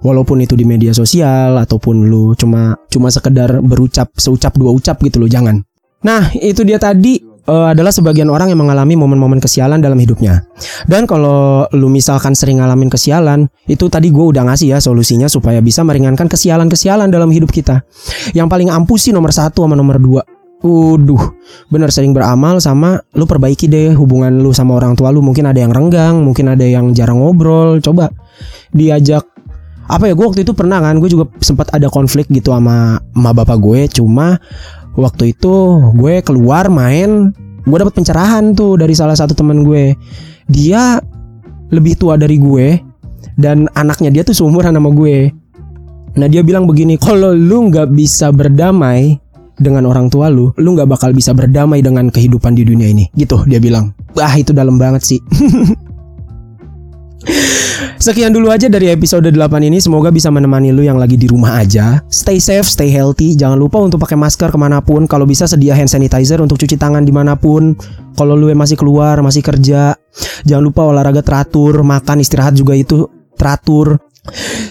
Walaupun 0.00 0.40
itu 0.40 0.56
di 0.56 0.64
media 0.64 0.96
sosial 0.96 1.60
ataupun 1.60 2.08
lu 2.08 2.32
cuma 2.32 2.72
cuma 2.88 3.12
sekedar 3.12 3.60
berucap 3.60 4.08
seucap 4.16 4.56
dua 4.56 4.72
ucap 4.72 4.96
gitu 5.04 5.20
loh, 5.20 5.28
jangan. 5.28 5.60
Nah 6.00 6.32
itu 6.32 6.64
dia 6.64 6.80
tadi 6.80 7.20
uh, 7.44 7.72
adalah 7.72 7.92
sebagian 7.92 8.28
orang 8.32 8.52
yang 8.52 8.60
mengalami 8.60 8.96
momen-momen 8.96 9.42
kesialan 9.42 9.82
dalam 9.82 10.00
hidupnya. 10.00 10.44
Dan 10.86 11.04
kalau 11.04 11.68
lu 11.76 11.88
misalkan 11.92 12.32
sering 12.32 12.62
ngalamin 12.62 12.88
kesialan, 12.88 13.48
itu 13.68 13.90
tadi 13.92 14.08
gue 14.08 14.24
udah 14.24 14.48
ngasih 14.48 14.76
ya 14.76 14.78
solusinya 14.80 15.28
supaya 15.28 15.60
bisa 15.60 15.84
meringankan 15.84 16.28
kesialan-kesialan 16.28 17.12
dalam 17.12 17.28
hidup 17.28 17.52
kita. 17.52 17.84
Yang 18.32 18.48
paling 18.48 18.68
ampuh 18.72 18.96
sih 18.96 19.12
nomor 19.12 19.34
satu 19.34 19.64
sama 19.64 19.76
nomor 19.76 20.00
dua. 20.00 20.22
Uduh, 20.60 21.40
bener 21.72 21.88
sering 21.88 22.12
beramal 22.12 22.60
sama 22.60 23.00
lu 23.16 23.24
perbaiki 23.24 23.64
deh 23.64 23.96
hubungan 23.96 24.44
lu 24.44 24.52
sama 24.52 24.76
orang 24.76 24.92
tua 24.92 25.08
lu. 25.08 25.24
Mungkin 25.24 25.48
ada 25.48 25.56
yang 25.56 25.72
renggang, 25.72 26.20
mungkin 26.20 26.52
ada 26.52 26.60
yang 26.60 26.92
jarang 26.92 27.24
ngobrol. 27.24 27.80
Coba 27.80 28.12
diajak 28.68 29.24
apa 29.90 30.06
ya 30.06 30.14
gue 30.14 30.22
waktu 30.22 30.46
itu 30.46 30.54
pernah 30.54 30.78
kan 30.78 31.02
gue 31.02 31.10
juga 31.10 31.26
sempat 31.42 31.74
ada 31.74 31.90
konflik 31.90 32.30
gitu 32.30 32.54
sama 32.54 33.02
sama 33.02 33.30
bapak 33.34 33.58
gue 33.58 33.80
cuma 33.90 34.38
waktu 34.94 35.34
itu 35.34 35.54
gue 35.98 36.22
keluar 36.22 36.70
main 36.70 37.34
gue 37.66 37.76
dapat 37.76 37.98
pencerahan 37.98 38.54
tuh 38.54 38.78
dari 38.78 38.94
salah 38.94 39.18
satu 39.18 39.34
teman 39.34 39.66
gue 39.66 39.98
dia 40.46 41.02
lebih 41.74 41.98
tua 41.98 42.14
dari 42.14 42.38
gue 42.38 42.78
dan 43.34 43.66
anaknya 43.74 44.14
dia 44.14 44.22
tuh 44.22 44.38
seumuran 44.38 44.78
sama 44.78 44.94
gue 44.94 45.34
nah 46.14 46.30
dia 46.30 46.46
bilang 46.46 46.70
begini 46.70 46.94
kalau 46.94 47.34
lu 47.34 47.70
nggak 47.70 47.90
bisa 47.90 48.30
berdamai 48.30 49.18
dengan 49.60 49.84
orang 49.84 50.08
tua 50.08 50.32
lu, 50.32 50.56
lu 50.56 50.72
nggak 50.72 50.88
bakal 50.88 51.12
bisa 51.12 51.36
berdamai 51.36 51.84
dengan 51.84 52.08
kehidupan 52.08 52.56
di 52.56 52.64
dunia 52.64 52.88
ini. 52.88 53.12
Gitu 53.12 53.44
dia 53.44 53.60
bilang. 53.60 53.92
Wah 54.16 54.32
itu 54.32 54.56
dalam 54.56 54.80
banget 54.80 55.04
sih. 55.04 55.20
Sekian 58.00 58.32
dulu 58.32 58.48
aja 58.48 58.68
dari 58.72 58.88
episode 58.88 59.28
8 59.28 59.36
ini. 59.68 59.76
Semoga 59.76 60.08
bisa 60.08 60.32
menemani 60.32 60.72
lu 60.72 60.80
yang 60.80 60.96
lagi 60.96 61.20
di 61.20 61.28
rumah 61.28 61.60
aja. 61.60 62.00
Stay 62.08 62.40
safe, 62.40 62.64
stay 62.64 62.88
healthy. 62.88 63.36
Jangan 63.36 63.60
lupa 63.60 63.76
untuk 63.76 64.00
pakai 64.00 64.16
masker 64.16 64.48
ke 64.48 64.58
mana 64.60 64.80
pun. 64.80 65.04
Kalau 65.04 65.28
bisa 65.28 65.44
sedia 65.44 65.76
hand 65.76 65.92
sanitizer 65.92 66.40
untuk 66.40 66.56
cuci 66.56 66.80
tangan 66.80 67.04
di 67.04 67.12
mana 67.12 67.36
pun. 67.36 67.76
Kalau 68.16 68.36
lu 68.36 68.48
masih 68.56 68.80
keluar, 68.80 69.20
masih 69.20 69.44
kerja 69.44 69.96
Jangan 70.44 70.64
lupa 70.64 70.82
olahraga 70.90 71.22
teratur 71.22 71.86
Makan, 71.86 72.20
istirahat 72.22 72.54
juga 72.58 72.74
itu 72.74 73.06
teratur. 73.38 73.96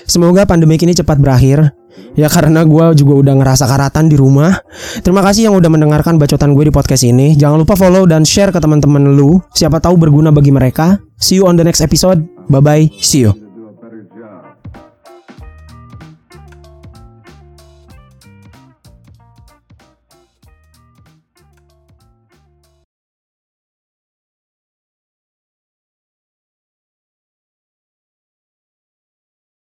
Semoga 0.05 0.45
pandemi 0.45 0.77
ini 0.77 0.93
cepat 0.93 1.17
berakhir. 1.17 1.73
Ya 2.17 2.27
karena 2.27 2.65
gue 2.65 2.85
juga 2.97 3.13
udah 3.21 3.33
ngerasa 3.39 3.65
karatan 3.65 4.09
di 4.09 4.17
rumah. 4.17 4.61
Terima 5.01 5.21
kasih 5.25 5.49
yang 5.49 5.55
udah 5.57 5.69
mendengarkan 5.71 6.17
bacotan 6.17 6.53
gue 6.53 6.69
di 6.69 6.73
podcast 6.73 7.05
ini. 7.05 7.33
Jangan 7.37 7.63
lupa 7.63 7.73
follow 7.77 8.05
dan 8.05 8.25
share 8.25 8.53
ke 8.53 8.59
teman-teman 8.61 9.13
lu. 9.13 9.41
Siapa 9.53 9.81
tahu 9.81 9.97
berguna 9.97 10.29
bagi 10.29 10.53
mereka. 10.53 11.01
See 11.17 11.41
you 11.41 11.45
on 11.49 11.57
the 11.57 11.65
next 11.65 11.81
episode 11.81 12.38
Bye 12.49 12.61
bye, 12.61 12.89
see 12.99 13.21
you. 13.21 13.48